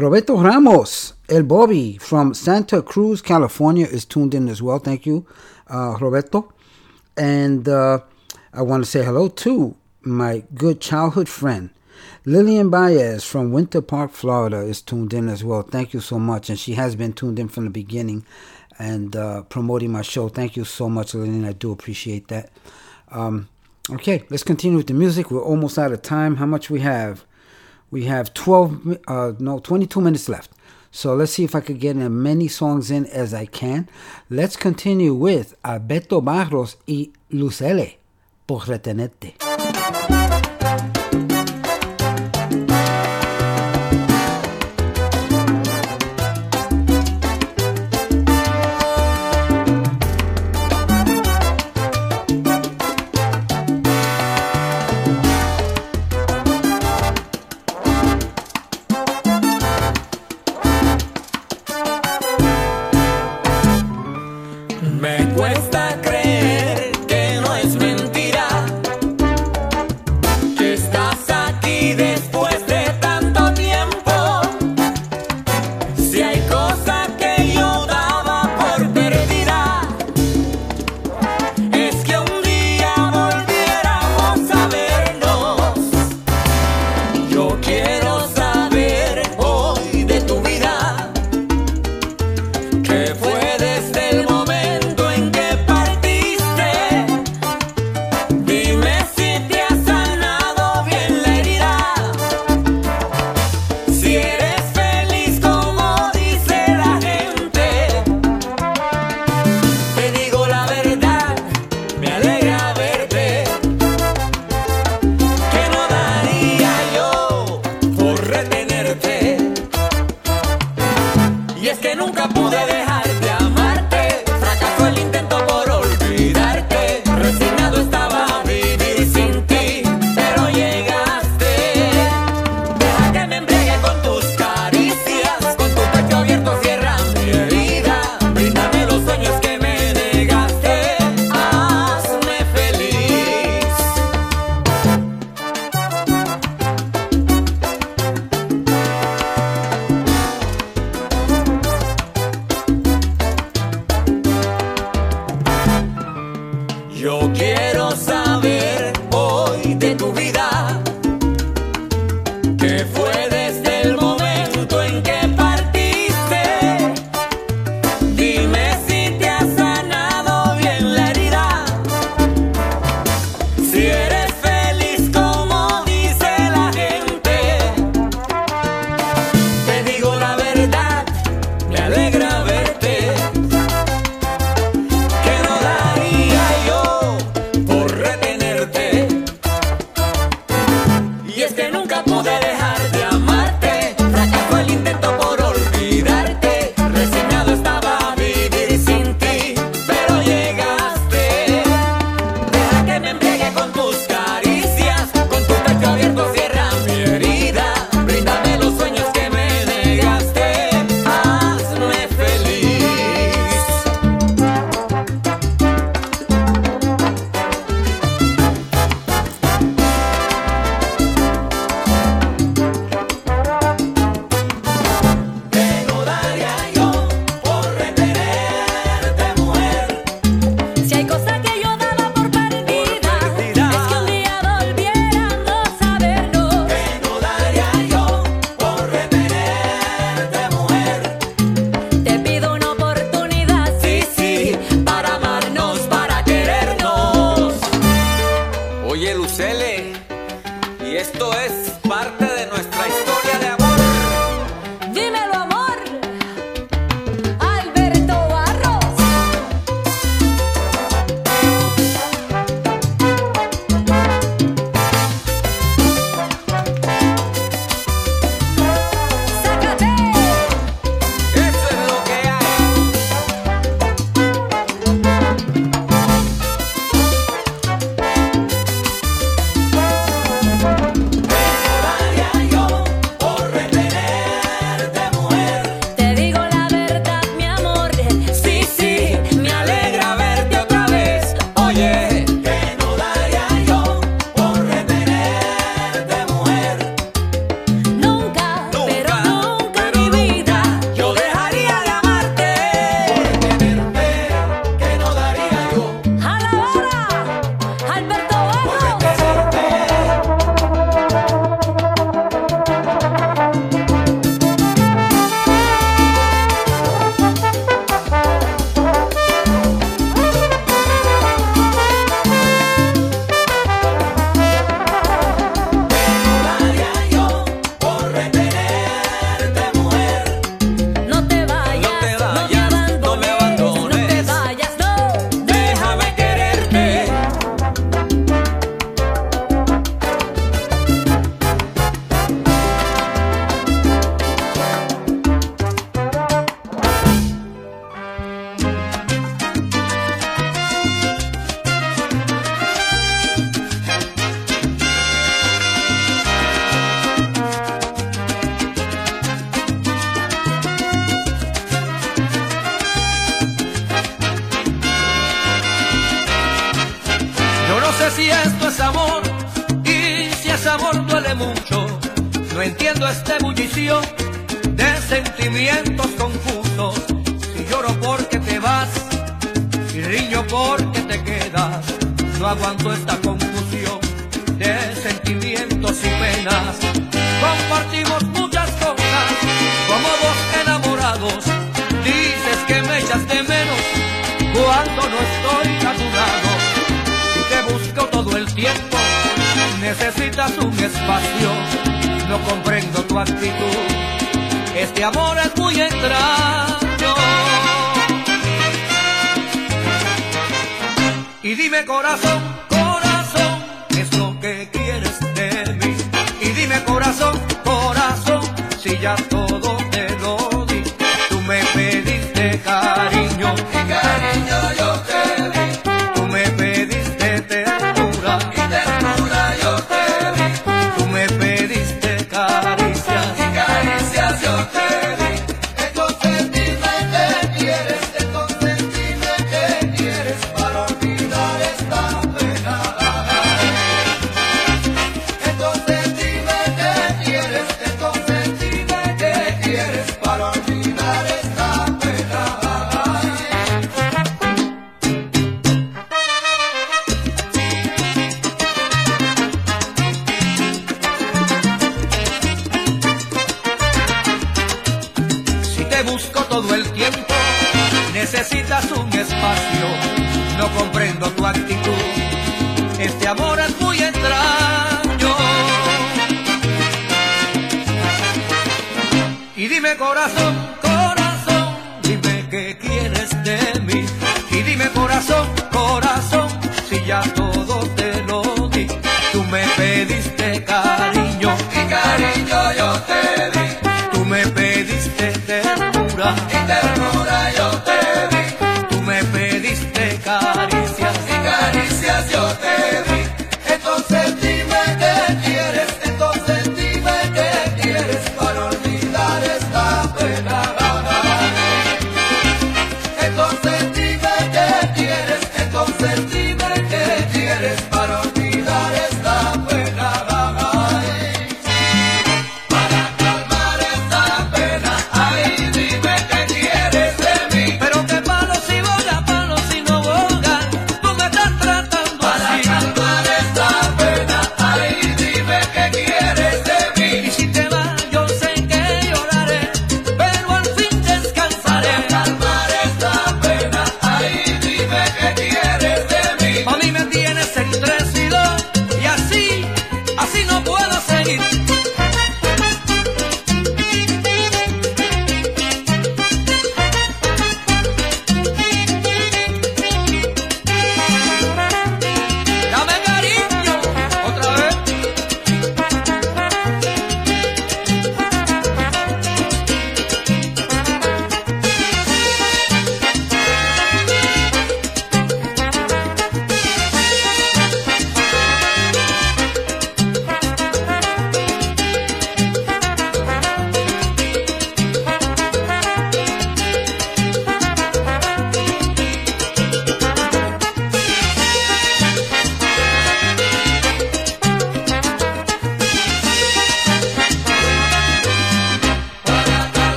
[0.00, 4.80] Roberto Ramos, El Bobby from Santa Cruz, California, is tuned in as well.
[4.80, 5.24] Thank you,
[5.68, 6.52] uh, Roberto.
[7.16, 8.00] And uh,
[8.52, 11.70] I want to say hello to my good childhood friend,
[12.24, 15.62] Lillian Baez from Winter Park, Florida, is tuned in as well.
[15.62, 16.50] Thank you so much.
[16.50, 18.26] And she has been tuned in from the beginning
[18.78, 20.28] and uh, promoting my show.
[20.28, 21.44] Thank you so much, Lillian.
[21.44, 22.50] I do appreciate that.
[23.08, 23.48] Um,
[23.90, 25.30] okay, let's continue with the music.
[25.30, 26.36] We're almost out of time.
[26.36, 27.24] How much we have?
[27.90, 30.50] We have 12, uh, no, 22 minutes left.
[30.90, 33.88] So let's see if I could get as many songs in as I can.
[34.30, 37.98] Let's continue with Alberto Barros y Lucele
[38.46, 39.73] por retenerte.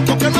[0.00, 0.39] loco que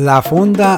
[0.00, 0.76] La funda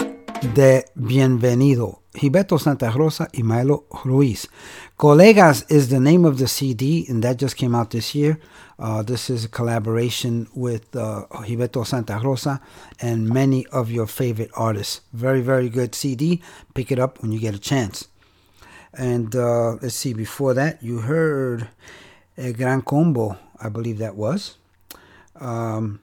[0.54, 4.48] de Bienvenido, Gilberto Santa Rosa y Milo Ruiz.
[4.96, 8.40] Colegas is the name of the CD, and that just came out this year.
[8.78, 11.26] Uh, this is a collaboration with uh,
[11.84, 12.62] Santa Rosa
[12.98, 15.02] and many of your favorite artists.
[15.12, 16.40] Very, very good CD.
[16.72, 18.08] Pick it up when you get a chance.
[18.94, 21.68] And uh, let's see, before that, you heard
[22.38, 24.56] a Gran Combo, I believe that was.
[25.38, 26.00] Um,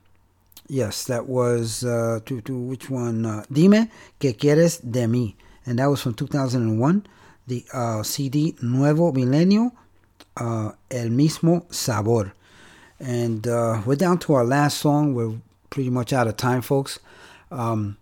[0.70, 3.24] Yes, that was uh, to, to which one?
[3.24, 3.88] Uh, Dime
[4.20, 5.34] que quieres de mí,
[5.64, 7.06] and that was from 2001.
[7.46, 9.72] The uh, CD Nuevo Milenio,
[10.36, 12.34] uh, El mismo sabor,
[13.00, 15.14] and uh, we're down to our last song.
[15.14, 15.36] We're
[15.70, 16.98] pretty much out of time, folks.
[17.50, 17.96] Um,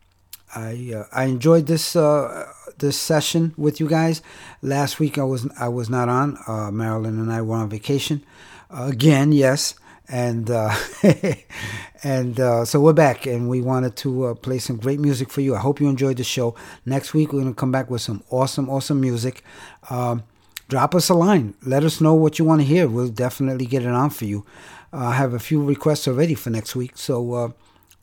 [0.53, 4.23] I uh, I enjoyed this uh, this session with you guys.
[4.61, 6.37] Last week I was I was not on.
[6.75, 8.25] Marilyn and I were on vacation
[8.71, 9.31] again.
[9.31, 9.77] Yes
[10.09, 10.75] and uh,
[12.03, 15.41] and uh, so we're back, and we wanted to uh, play some great music for
[15.41, 15.55] you.
[15.55, 16.55] I hope you enjoyed the show.
[16.85, 19.43] Next week we're going to come back with some awesome, awesome music.
[19.91, 20.25] Um,
[20.69, 21.55] drop us a line.
[21.65, 22.89] Let us know what you want to hear.
[22.89, 24.45] We'll definitely get it on for you.
[24.93, 27.49] I have a few requests already for next week, so uh,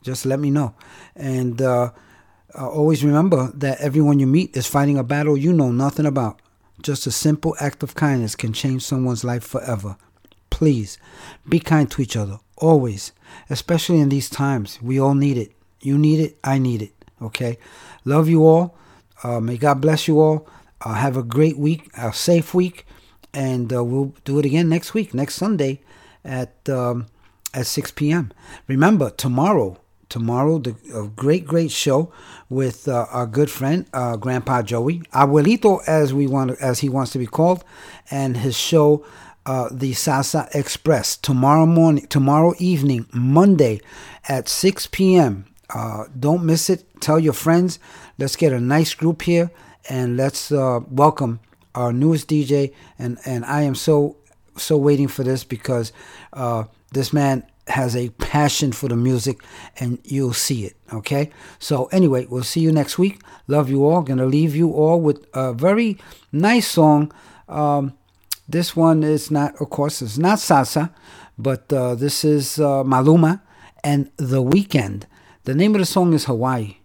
[0.02, 0.74] just let me know.
[1.16, 1.90] And uh,
[2.56, 6.40] uh, always remember that everyone you meet is fighting a battle you know nothing about.
[6.82, 9.96] Just a simple act of kindness can change someone's life forever.
[10.54, 10.98] Please
[11.48, 13.10] be kind to each other, always,
[13.50, 14.80] especially in these times.
[14.80, 15.50] We all need it.
[15.80, 16.92] You need it, I need it.
[17.20, 17.58] Okay?
[18.04, 18.78] Love you all.
[19.24, 20.46] Uh, may God bless you all.
[20.80, 22.86] Uh, have a great week, a safe week,
[23.32, 25.80] and uh, we'll do it again next week, next Sunday
[26.24, 27.06] at um,
[27.52, 28.30] at 6 p.m.
[28.68, 32.12] Remember, tomorrow, tomorrow, the a great, great show
[32.48, 37.10] with uh, our good friend, uh, Grandpa Joey, Abuelito, as we want, as he wants
[37.10, 37.64] to be called,
[38.08, 39.04] and his show,
[39.46, 43.80] uh, the Salsa Express, tomorrow morning, tomorrow evening, Monday,
[44.28, 45.46] at 6 p.m.
[45.70, 46.84] Uh, don't miss it.
[47.00, 47.78] Tell your friends.
[48.18, 49.50] Let's get a nice group here,
[49.88, 51.40] and let's uh, welcome
[51.74, 52.72] our newest DJ.
[52.98, 54.16] And and I am so
[54.56, 55.92] so waiting for this because
[56.32, 59.42] uh, this man has a passion for the music
[59.80, 64.02] and you'll see it okay so anyway we'll see you next week love you all
[64.02, 65.96] gonna leave you all with a very
[66.30, 67.10] nice song
[67.48, 67.94] um,
[68.48, 70.90] this one is not of course it's not salsa
[71.38, 73.40] but uh, this is uh, maluma
[73.82, 75.04] and the Weeknd
[75.44, 76.76] the name of the song is hawaii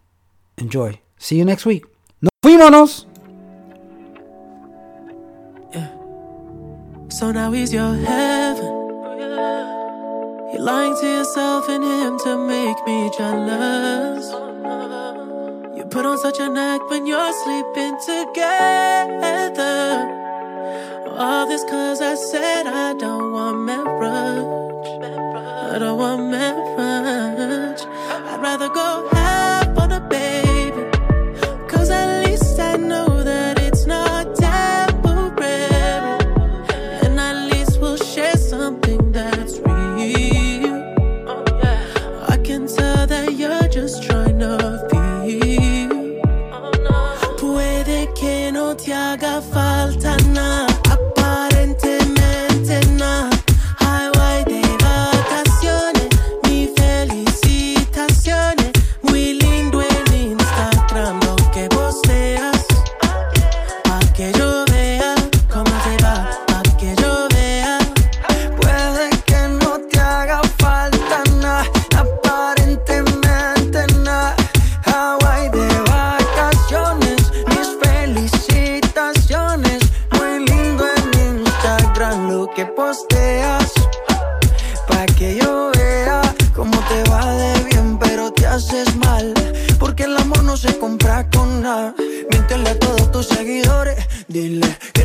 [0.57, 1.85] enjoy see you next week
[2.21, 3.05] no fuimos
[7.19, 8.65] So now he's your heaven.
[10.53, 14.29] You're lying to yourself and him to make me jealous.
[15.75, 19.59] You put on such an act when you're sleeping together.
[21.17, 25.03] All this cause I said I don't want marriage.
[25.73, 27.81] I don't want marriage.
[27.81, 29.09] I'd rather go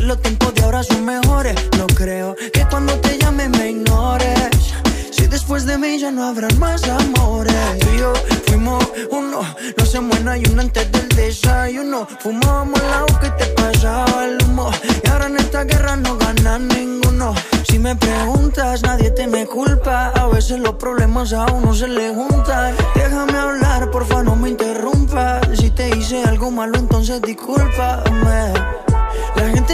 [0.05, 1.55] los tiempos de ahora son mejores.
[1.77, 4.73] No creo que cuando te llame me ignores.
[5.11, 7.79] Si después de mí ya no habrán más amores.
[7.79, 8.13] Tú y yo
[8.45, 9.41] fuimos uno.
[9.77, 12.07] No hacemos nada y uno antes del desayuno.
[12.19, 14.69] Fumábamos el agua que te pasaba el humo.
[15.03, 17.33] Y ahora en esta guerra no gana ninguno.
[17.67, 20.09] Si me preguntas, nadie te me culpa.
[20.09, 22.75] A veces los problemas a uno se le juntan.
[22.93, 25.47] Déjame hablar, porfa, no me interrumpas.
[25.57, 28.53] Si te hice algo malo, entonces discúlpame.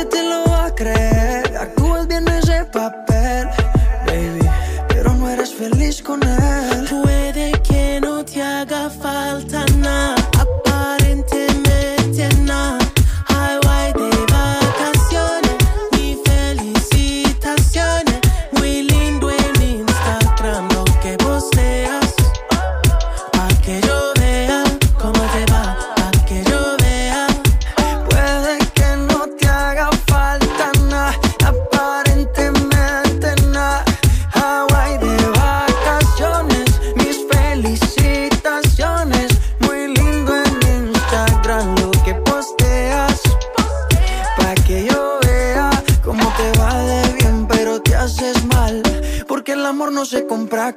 [0.10, 1.56] Te lo va a creer.
[1.58, 3.48] Actúas bien ese papel,
[4.08, 4.50] baby.
[4.88, 6.41] Pero no eres feliz con él.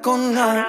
[0.05, 0.69] Con nada.